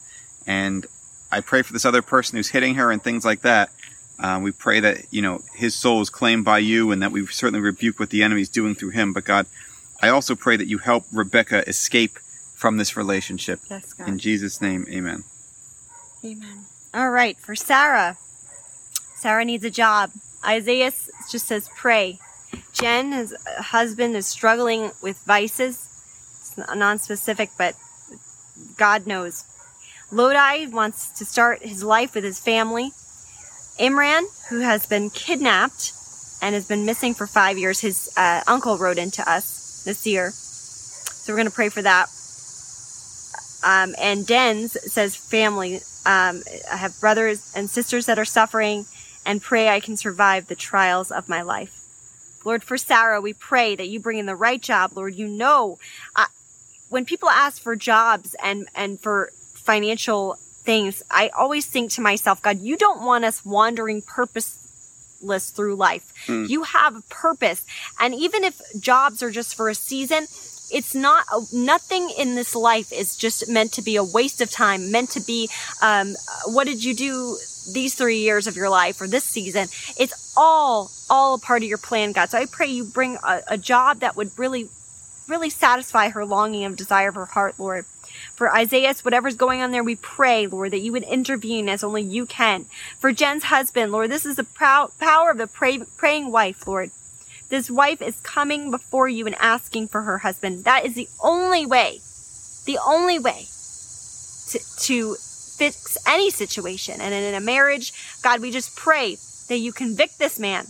And 0.48 0.86
I 1.32 1.41
pray 1.41 1.62
for 1.62 1.74
this 1.74 1.86
other 1.86 2.02
person 2.02 2.38
who's 2.38 2.50
hitting 2.50 2.76
her 2.76 2.91
and 2.91 3.04
things 3.04 3.26
like 3.26 3.41
that. 3.41 3.69
Uh, 4.17 4.39
we 4.41 4.52
pray 4.52 4.80
that, 4.80 5.12
you 5.12 5.21
know, 5.21 5.41
his 5.54 5.76
soul 5.76 6.00
is 6.02 6.10
claimed 6.10 6.45
by 6.45 6.60
you 6.60 6.91
and 6.91 7.02
that 7.02 7.12
we 7.12 7.26
certainly 7.28 7.60
rebuke 7.60 8.00
what 8.00 8.10
the 8.10 8.24
enemy 8.24 8.41
is 8.41 8.50
doing 8.50 8.74
through 8.74 8.91
him. 8.91 9.12
But 9.12 9.26
God, 9.26 9.45
I 10.02 10.10
also 10.10 10.36
pray 10.36 10.56
that 10.56 10.67
you 10.67 10.78
help 10.78 11.04
Rebecca 11.12 11.67
escape 11.67 12.17
from 12.56 12.78
this 12.78 12.98
relationship. 12.98 13.60
Yes, 13.70 13.94
God. 13.94 14.08
In 14.08 14.20
Jesus' 14.20 14.62
name, 14.62 14.86
amen. 14.89 15.24
Amen. 16.24 16.65
All 16.94 17.10
right, 17.10 17.38
for 17.38 17.56
Sarah. 17.56 18.18
Sarah 19.15 19.46
needs 19.46 19.63
a 19.63 19.70
job. 19.70 20.12
Isaiah 20.46 20.91
just 21.30 21.48
says 21.48 21.70
pray. 21.76 22.20
Jen, 22.74 23.12
his 23.12 23.36
husband, 23.58 24.15
is 24.15 24.26
struggling 24.26 24.91
with 25.02 25.18
vices. 25.26 25.89
It's 26.39 26.58
non-specific, 26.76 27.52
but 27.58 27.76
God 28.78 29.08
knows 29.08 29.44
Lodi 30.12 30.68
wants 30.68 31.10
to 31.18 31.26
start 31.26 31.63
his 31.63 31.84
life 31.84 32.15
with 32.15 32.24
his 32.24 32.39
family. 32.39 32.91
Imran, 33.80 34.24
who 34.50 34.60
has 34.60 34.86
been 34.86 35.10
kidnapped 35.10 35.91
and 36.41 36.56
has 36.56 36.68
been 36.68 36.86
missing 36.86 37.13
for 37.13 37.28
five 37.28 37.58
years, 37.58 37.82
his 37.82 38.10
uh, 38.15 38.41
uncle 38.48 38.78
wrote 38.78 38.98
into 38.98 39.30
us 39.30 39.84
this 39.84 40.06
year. 40.06 40.32
So 40.32 41.34
we're 41.34 41.38
going 41.38 41.50
to 41.50 41.54
pray 41.54 41.70
for 41.70 41.82
that. 41.82 42.08
Um, 43.65 43.95
and 43.99 44.25
Dens 44.25 44.78
says, 44.93 45.15
family, 45.15 45.78
um, 46.06 46.43
I 46.71 46.78
have 46.78 46.99
brothers 47.01 47.51
and 47.56 47.69
sisters 47.69 48.06
that 48.06 48.19
are 48.19 48.25
suffering 48.25 48.86
and 49.25 49.41
pray 49.41 49.69
I 49.69 49.80
can 49.80 49.97
survive 49.97 50.47
the 50.47 50.56
trials 50.56 51.12
of 51.12 51.28
my 51.28 51.41
life. 51.41 51.82
Lord, 52.45 52.63
for 52.63 52.78
Sarah, 52.78 53.19
we 53.19 53.34
pray 53.34 53.75
that 53.75 53.89
you 53.89 53.99
bring 53.99 54.19
in 54.19 54.28
the 54.28 54.36
right 54.36 54.62
job. 54.62 54.91
Lord, 54.93 55.15
you 55.15 55.28
know, 55.28 55.80
uh, 56.15 56.28
when 56.89 57.06
people 57.06 57.28
ask 57.28 57.60
for 57.60 57.75
jobs 57.75 58.36
and, 58.41 58.69
and 58.75 58.99
for 58.99 59.32
financial 59.56 60.36
things, 60.36 61.01
I 61.10 61.30
always 61.30 61.65
think 61.65 61.89
to 61.93 62.01
myself, 62.01 62.43
God, 62.43 62.60
you 62.60 62.78
don't 62.78 63.04
want 63.04 63.25
us 63.25 63.43
wandering 63.43 64.04
purposeless 64.04 65.49
through 65.49 65.75
life. 65.75 66.13
Mm. 66.28 66.47
You 66.47 66.63
have 66.63 66.95
a 66.95 67.01
purpose. 67.10 67.65
And 67.99 68.13
even 68.13 68.43
if 68.43 68.62
jobs 68.80 69.23
are 69.23 69.32
just 69.32 69.56
for 69.56 69.69
a 69.69 69.75
season, 69.75 70.28
it's 70.71 70.95
not 70.95 71.25
nothing 71.51 72.10
in 72.17 72.36
this 72.36 72.56
life 72.56 72.91
is 72.91 73.15
just 73.15 73.47
meant 73.49 73.71
to 73.73 73.82
be 73.82 73.95
a 73.95 74.04
waste 74.04 74.41
of 74.41 74.49
time 74.49 74.91
meant 74.91 75.10
to 75.10 75.19
be 75.19 75.49
um, 75.82 76.15
what 76.47 76.65
did 76.65 76.84
you 76.84 76.93
do 76.93 77.38
these 77.71 77.95
three 77.95 78.19
years 78.19 78.47
of 78.47 78.56
your 78.56 78.69
life 78.69 79.01
or 79.01 79.08
this 79.08 79.23
season 79.23 79.67
it's 79.97 80.34
all 80.38 80.91
all 81.10 81.36
a 81.36 81.39
part 81.39 81.63
of 81.63 81.69
your 81.69 81.78
plan 81.78 82.12
god 82.12 82.30
so 82.30 82.38
i 82.38 82.45
pray 82.45 82.67
you 82.67 82.84
bring 82.84 83.17
a, 83.23 83.41
a 83.49 83.58
job 83.58 83.99
that 83.99 84.15
would 84.15 84.38
really 84.38 84.69
really 85.28 85.49
satisfy 85.49 86.10
her 86.10 86.25
longing 86.25 86.63
and 86.63 86.78
desire 86.78 87.10
of 87.10 87.15
her 87.15 87.25
heart 87.25 87.56
lord 87.58 87.86
for 88.36 88.54
Isaiah, 88.54 88.93
whatever's 89.01 89.36
going 89.36 89.62
on 89.62 89.71
there, 89.71 89.84
we 89.84 89.95
pray, 89.95 90.47
Lord, 90.47 90.71
that 90.71 90.80
you 90.80 90.91
would 90.91 91.04
intervene 91.04 91.69
as 91.69 91.84
only 91.84 92.01
you 92.01 92.25
can. 92.25 92.65
For 92.99 93.12
Jen's 93.12 93.45
husband, 93.45 93.91
Lord, 93.91 94.12
this 94.12 94.25
is 94.25 94.38
the 94.38 94.43
power 94.43 95.32
of 95.32 95.38
the 95.38 95.47
pray, 95.47 95.80
praying 95.97 96.32
wife, 96.32 96.67
Lord. 96.67 96.91
This 97.49 97.69
wife 97.69 98.01
is 98.01 98.19
coming 98.21 98.71
before 98.71 99.08
you 99.08 99.25
and 99.27 99.36
asking 99.36 99.88
for 99.89 100.01
her 100.01 100.19
husband. 100.19 100.63
That 100.63 100.86
is 100.86 100.95
the 100.95 101.08
only 101.23 101.65
way, 101.65 101.99
the 102.65 102.79
only 102.86 103.19
way 103.19 103.45
to, 104.49 104.60
to 104.81 105.15
fix 105.15 105.97
any 106.08 106.29
situation. 106.29 107.01
And 107.01 107.13
in 107.13 107.34
a 107.34 107.39
marriage, 107.39 107.93
God, 108.21 108.41
we 108.41 108.51
just 108.51 108.75
pray 108.75 109.17
that 109.47 109.58
you 109.58 109.71
convict 109.71 110.17
this 110.19 110.39
man. 110.39 110.65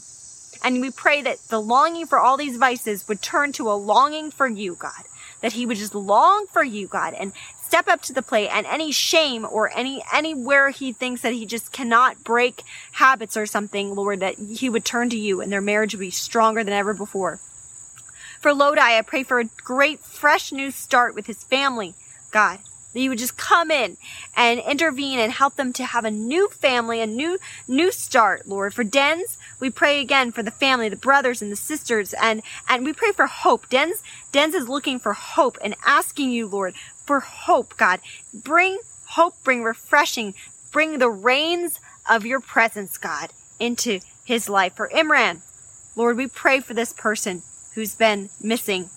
And 0.63 0.81
we 0.81 0.91
pray 0.91 1.21
that 1.21 1.38
the 1.49 1.61
longing 1.61 2.07
for 2.07 2.19
all 2.19 2.38
these 2.38 2.57
vices 2.57 3.07
would 3.07 3.21
turn 3.21 3.51
to 3.53 3.69
a 3.69 3.73
longing 3.73 4.31
for 4.31 4.47
you, 4.47 4.75
God 4.75 5.03
that 5.45 5.53
he 5.53 5.65
would 5.67 5.77
just 5.77 5.93
long 5.93 6.47
for 6.47 6.63
you, 6.63 6.88
God, 6.88 7.13
and 7.13 7.31
step 7.65 7.88
up 7.88 8.01
to 8.04 8.13
the 8.13 8.21
plate 8.21 8.49
and 8.51 8.65
any 8.67 8.91
shame 8.91 9.45
or 9.49 9.75
any 9.75 10.04
anywhere 10.13 10.69
he 10.69 10.93
thinks 10.93 11.21
that 11.21 11.34
he 11.34 11.45
just 11.45 11.71
cannot 11.71 12.23
break 12.23 12.63
habits 12.93 13.36
or 13.36 13.45
something, 13.45 13.95
Lord, 13.95 14.19
that 14.19 14.36
he 14.36 14.69
would 14.69 14.86
turn 14.86 15.10
to 15.10 15.17
you 15.17 15.41
and 15.41 15.51
their 15.51 15.62
marriage 15.62 15.93
would 15.93 15.99
be 15.99 16.12
stronger 16.12 16.63
than 16.63 16.73
ever 16.73 16.93
before. 16.93 17.38
For 18.39 18.54
Lodi, 18.54 18.82
I 18.82 19.01
pray 19.01 19.23
for 19.23 19.39
a 19.39 19.49
great 19.63 19.99
fresh 19.99 20.51
new 20.51 20.69
start 20.71 21.15
with 21.15 21.25
his 21.25 21.43
family, 21.43 21.95
God 22.32 22.60
that 22.95 23.01
you 23.01 23.10
would 23.10 23.19
just 23.19 23.36
come 23.36 23.69
in 23.69 23.97
and 24.38 24.62
intervene 24.62 25.19
and 25.19 25.32
help 25.34 25.58
them 25.58 25.73
to 25.73 25.84
have 25.84 26.06
a 26.06 26.12
new 26.12 26.47
family, 26.47 27.01
a 27.01 27.06
new, 27.06 27.38
new 27.67 27.91
start, 27.91 28.47
Lord. 28.47 28.73
For 28.73 28.86
Dens, 28.86 29.38
we 29.60 29.69
pray 29.69 29.99
again 29.99 30.32
for 30.32 30.41
the 30.41 30.49
family, 30.49 30.88
the 30.88 30.95
brothers 30.95 31.41
and 31.41 31.51
the 31.51 31.58
sisters, 31.58 32.13
and, 32.13 32.41
and 32.69 32.86
we 32.86 32.93
pray 32.93 33.12
for 33.12 33.28
hope. 33.28 33.67
Dens, 33.69 34.01
Dens 34.32 34.56
is 34.56 34.69
looking 34.69 34.97
for 34.97 35.12
hope 35.12 35.58
and 35.62 35.75
asking 35.86 36.32
you, 36.32 36.47
Lord, 36.47 36.73
for 37.06 37.20
hope, 37.20 37.78
God. 37.78 38.00
Bring 38.34 38.80
hope, 39.10 39.36
bring 39.44 39.63
refreshing, 39.63 40.34
bring 40.72 41.00
the 41.00 41.10
rains 41.10 41.80
of 42.10 42.26
your 42.26 42.39
presence, 42.39 42.98
God, 42.98 43.32
into 43.60 44.00
his 44.26 44.50
life. 44.50 44.74
For 44.76 44.89
Imran, 44.89 45.41
Lord, 45.96 46.18
we 46.18 46.28
pray 46.28 46.60
for 46.60 46.74
this 46.74 46.94
person 46.94 47.44
who's 47.74 47.96
been 47.96 48.30
missing. 48.41 48.89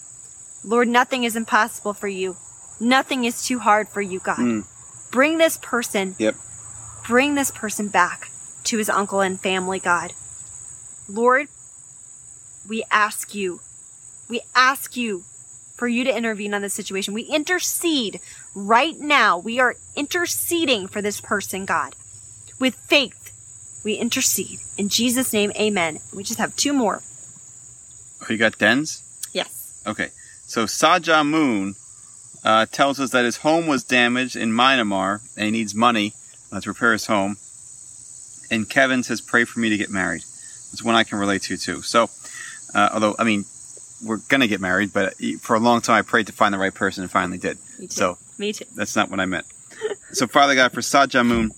Lord, 0.65 0.89
nothing 0.89 1.25
is 1.25 1.37
impossible 1.37 1.95
for 1.95 2.09
you. 2.09 2.37
Nothing 2.81 3.25
is 3.25 3.45
too 3.45 3.59
hard 3.59 3.89
for 3.89 4.01
you, 4.01 4.21
God. 4.21 4.39
Mm. 4.39 4.67
Bring 5.11 5.39
this 5.39 5.59
person. 5.61 6.17
Yep. 6.19 6.37
Bring 7.07 7.35
this 7.35 7.51
person 7.51 7.89
back 7.89 8.31
to 8.65 8.79
his 8.79 8.89
uncle 8.89 9.21
and 9.21 9.41
family, 9.41 9.79
God. 9.79 10.13
Lord, 11.09 11.49
we 12.69 12.85
ask 12.91 13.35
you, 13.35 13.61
we 14.29 14.43
ask 14.55 14.97
you 14.97 15.25
for 15.79 15.89
you 15.89 16.05
to 16.05 16.15
intervene 16.15 16.53
on 16.53 16.61
this 16.61 16.75
situation. 16.75 17.15
We 17.15 17.23
intercede 17.23 18.21
right 18.55 18.99
now. 18.99 19.39
We 19.39 19.61
are 19.61 19.77
interceding 19.95 20.89
for 20.89 21.01
this 21.01 21.21
person, 21.21 21.65
God. 21.65 21.95
With 22.59 22.75
faith, 22.75 23.33
we 23.85 23.95
intercede. 23.95 24.59
In 24.77 24.89
Jesus' 24.89 25.33
name, 25.33 25.53
amen. 25.53 26.01
We 26.13 26.25
just 26.25 26.41
have 26.41 26.55
two 26.57 26.73
more. 26.73 27.03
Oh, 28.21 28.27
you 28.29 28.37
got 28.37 28.59
Dens? 28.59 29.05
Yes. 29.33 29.81
Okay. 29.87 30.09
So 30.47 30.65
Saja 30.65 31.25
Moon 31.25 31.77
uh, 32.45 32.67
tells 32.67 32.99
us 32.99 33.13
that 33.13 33.25
his 33.25 33.39
home 33.39 33.69
was 33.69 33.85
damaged 33.85 34.35
in 34.35 34.51
Myanmar 34.51 35.21
and 35.37 35.47
he 35.47 35.51
needs 35.53 35.75
money 35.75 36.13
uh, 36.51 36.61
to 36.61 36.71
repair 36.71 36.93
his 36.93 37.07
home. 37.07 37.37
And 38.51 38.69
Kevin 38.69 39.05
says, 39.05 39.21
pray 39.21 39.45
for 39.45 39.61
me 39.61 39.69
to 39.69 39.77
get 39.77 39.91
married. 39.91 40.23
It's 40.73 40.83
one 40.83 40.97
I 40.97 41.05
can 41.05 41.19
relate 41.19 41.43
to 41.43 41.57
too. 41.57 41.83
So, 41.83 42.11
uh, 42.75 42.91
although 42.93 43.15
I 43.19 43.25
mean, 43.25 43.45
we're 44.03 44.19
gonna 44.29 44.47
get 44.47 44.61
married, 44.61 44.93
but 44.93 45.15
for 45.41 45.57
a 45.57 45.61
long 45.61 45.81
time 45.81 45.97
I 45.97 46.03
prayed 46.03 46.27
to 46.29 46.33
find 46.33 46.53
the 46.55 46.59
right 46.59 46.75
person 46.75 47.03
and 47.03 47.11
finally 47.11 47.39
did. 47.39 47.59
Me 47.79 47.87
too. 47.87 47.93
So 47.93 48.19
Me 48.39 48.53
too. 48.53 48.65
that's 48.75 48.95
not 48.97 49.11
what 49.11 49.21
I 49.21 49.27
meant. 49.27 49.47
so, 50.13 50.27
Father 50.27 50.55
God, 50.55 50.73
for 50.73 50.81
Sajamun, 50.81 51.51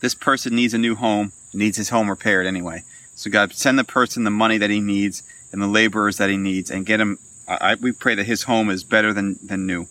this 0.00 0.14
person 0.14 0.54
needs 0.54 0.74
a 0.74 0.78
new 0.78 0.94
home, 0.94 1.32
needs 1.52 1.76
his 1.76 1.88
home 1.88 2.08
repaired 2.08 2.46
anyway. 2.46 2.82
So, 3.14 3.30
God, 3.30 3.52
send 3.52 3.78
the 3.78 3.84
person 3.84 4.24
the 4.24 4.30
money 4.30 4.58
that 4.58 4.70
he 4.70 4.80
needs 4.80 5.22
and 5.52 5.60
the 5.60 5.66
laborers 5.66 6.18
that 6.18 6.30
he 6.30 6.36
needs, 6.36 6.70
and 6.70 6.84
get 6.86 7.00
him. 7.00 7.18
I, 7.48 7.76
we 7.76 7.92
pray 7.92 8.14
that 8.14 8.26
his 8.26 8.42
home 8.42 8.68
is 8.68 8.84
better 8.84 9.12
than 9.12 9.38
than 9.42 9.66
new. 9.66 9.86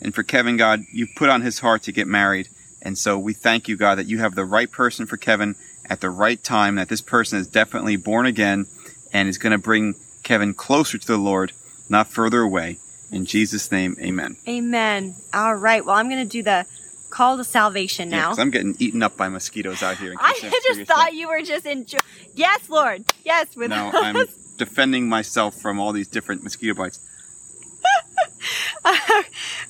And 0.00 0.14
for 0.14 0.22
Kevin, 0.22 0.56
God, 0.56 0.84
you 0.92 1.06
put 1.16 1.28
on 1.28 1.42
his 1.42 1.58
heart 1.58 1.82
to 1.84 1.92
get 1.92 2.06
married, 2.06 2.48
and 2.80 2.96
so 2.96 3.18
we 3.18 3.32
thank 3.32 3.68
you, 3.68 3.76
God, 3.76 3.96
that 3.98 4.06
you 4.06 4.18
have 4.18 4.34
the 4.34 4.44
right 4.44 4.70
person 4.70 5.06
for 5.06 5.16
Kevin 5.16 5.56
at 5.86 6.00
the 6.00 6.10
right 6.10 6.42
time. 6.42 6.76
That 6.76 6.88
this 6.88 7.00
person 7.00 7.38
is 7.38 7.46
definitely 7.48 7.96
born 7.96 8.26
again, 8.26 8.66
and 9.12 9.28
is 9.28 9.38
going 9.38 9.50
to 9.52 9.58
bring 9.58 9.94
Kevin 10.24 10.54
closer 10.54 10.98
to 10.98 11.06
the 11.06 11.16
Lord, 11.18 11.52
not 11.88 12.08
further 12.08 12.40
away. 12.40 12.78
In 13.12 13.24
Jesus' 13.26 13.70
name, 13.70 13.96
Amen. 14.00 14.36
Amen. 14.48 15.14
All 15.32 15.54
right. 15.54 15.84
Well, 15.84 15.94
I'm 15.94 16.08
going 16.08 16.26
to 16.26 16.28
do 16.28 16.42
the 16.42 16.66
call 17.10 17.36
to 17.36 17.44
salvation 17.44 18.10
Yeah, 18.10 18.22
now. 18.22 18.28
'cause 18.30 18.40
I'm 18.40 18.50
getting 18.50 18.74
eaten 18.80 19.02
up 19.04 19.16
by 19.16 19.28
mosquitoes 19.28 19.82
out 19.84 19.98
here. 19.98 20.10
in 20.12 20.18
I 20.20 20.32
just 20.66 20.80
thought 20.88 21.10
that. 21.10 21.14
you 21.14 21.28
were 21.28 21.42
just 21.42 21.64
enjoying. 21.66 22.00
Yes, 22.34 22.68
Lord. 22.68 23.04
Yes, 23.24 23.54
with 23.54 23.70
No, 23.70 23.88
us. 23.88 23.94
I'm 23.94 24.26
defending 24.56 25.08
myself 25.08 25.54
from 25.60 25.78
all 25.78 25.92
these 25.92 26.08
different 26.08 26.42
mosquito 26.42 26.74
bites. 26.74 26.98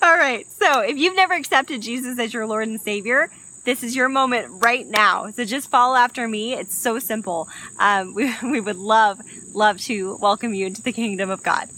All 0.02 0.16
right. 0.16 0.46
So, 0.58 0.80
if 0.80 0.96
you've 0.96 1.14
never 1.16 1.34
accepted 1.34 1.82
Jesus 1.82 2.18
as 2.18 2.32
your 2.34 2.46
Lord 2.46 2.66
and 2.68 2.80
Savior, 2.80 3.30
this 3.64 3.82
is 3.82 3.96
your 3.96 4.08
moment 4.08 4.62
right 4.62 4.86
now. 4.86 5.30
So 5.30 5.44
just 5.44 5.70
follow 5.70 5.96
after 5.96 6.28
me. 6.28 6.54
It's 6.54 6.76
so 6.76 6.98
simple. 6.98 7.48
Um, 7.78 8.14
we, 8.14 8.32
we 8.42 8.60
would 8.60 8.76
love, 8.76 9.20
love 9.52 9.78
to 9.82 10.16
welcome 10.20 10.54
you 10.54 10.66
into 10.66 10.82
the 10.82 10.92
kingdom 10.92 11.30
of 11.30 11.42
God. 11.42 11.68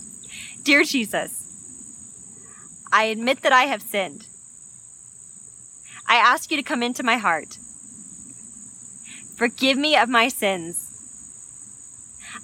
Dear 0.63 0.83
Jesus, 0.83 1.45
I 2.93 3.05
admit 3.05 3.43
that 3.43 3.53
I 3.53 3.65
have 3.65 3.83
sinned. 3.83 4.27
I 6.09 6.17
ask 6.17 6.51
you 6.51 6.57
to 6.57 6.63
come 6.63 6.83
into 6.83 7.03
my 7.03 7.17
heart. 7.17 7.59
Forgive 9.37 9.77
me 9.77 9.97
of 9.97 10.09
my 10.09 10.29
sins. 10.29 10.83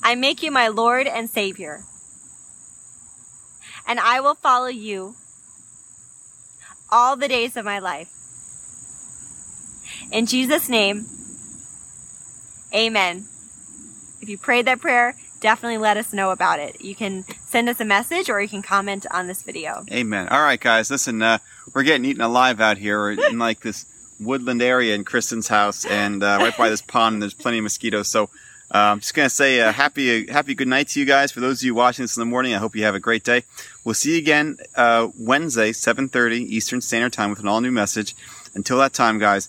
I 0.03 0.15
make 0.15 0.43
you 0.43 0.51
my 0.51 0.69
Lord 0.69 1.07
and 1.07 1.29
Savior. 1.29 1.85
And 3.87 3.99
I 3.99 4.21
will 4.21 4.35
follow 4.35 4.67
you 4.67 5.15
all 6.91 7.17
the 7.17 7.29
days 7.29 7.57
of 7.57 7.65
my 7.65 7.79
life. 7.79 8.22
In 10.13 10.27
Jesus' 10.27 10.69
name, 10.69 11.07
amen. 12.75 13.25
If 14.21 14.29
you 14.29 14.37
prayed 14.37 14.67
that 14.67 14.79
prayer, 14.81 15.17
definitely 15.41 15.79
let 15.79 15.97
us 15.97 16.13
know 16.13 16.31
about 16.31 16.61
it. 16.61 16.83
You 16.83 16.95
can 16.95 17.25
send 17.47 17.69
us 17.71 17.81
a 17.81 17.85
message 17.87 18.29
or 18.29 18.41
you 18.41 18.49
can 18.49 18.61
comment 18.61 19.07
on 19.11 19.27
this 19.27 19.43
video. 19.43 19.85
Amen. 19.91 20.29
All 20.29 20.43
right, 20.43 20.61
guys, 20.61 20.91
listen, 20.91 21.23
uh, 21.23 21.39
we're 21.75 21.83
getting 21.83 22.05
eaten 22.05 22.21
alive 22.21 22.61
out 22.61 22.77
here. 22.77 23.01
We're 23.01 23.27
in 23.29 23.39
like 23.39 23.61
this 23.61 23.87
woodland 24.21 24.61
area 24.61 24.95
in 24.95 25.05
Kristen's 25.05 25.49
house, 25.49 25.87
and 25.87 26.23
uh, 26.23 26.39
right 26.41 26.57
by 26.57 26.69
this 26.69 26.83
pond, 26.83 27.15
and 27.15 27.23
there's 27.23 27.35
plenty 27.35 27.59
of 27.59 27.65
mosquitoes. 27.65 28.09
So 28.09 28.25
uh, 28.73 28.93
I'm 28.93 29.01
just 29.01 29.15
gonna 29.15 29.31
say 29.31 29.61
a 29.61 29.73
happy, 29.73 30.31
happy 30.31 30.55
good 30.55 30.69
night 30.69 30.89
to 30.89 31.01
you 31.01 31.07
guys. 31.07 31.33
For 31.33 31.41
those 31.41 31.61
of 31.61 31.65
you 31.65 31.75
watching 31.75 32.05
this 32.05 32.19
in 32.19 32.21
the 32.21 32.27
morning, 32.27 32.55
I 32.55 32.59
hope 32.59 32.77
you 32.77 32.85
have 32.85 32.95
a 32.95 33.01
great 33.01 33.25
day. 33.25 33.45
We'll 33.83 33.95
see 33.95 34.13
you 34.13 34.19
again 34.19 34.59
uh, 34.77 35.09
Wednesday, 35.19 35.73
7:30 35.73 36.41
Eastern 36.41 36.83
Standard 36.83 37.15
Time, 37.15 37.31
with 37.31 37.41
an 37.41 37.49
all-new 37.49 37.73
message. 37.73 38.15
Until 38.55 38.77
that 38.79 38.93
time, 38.93 39.19
guys, 39.19 39.49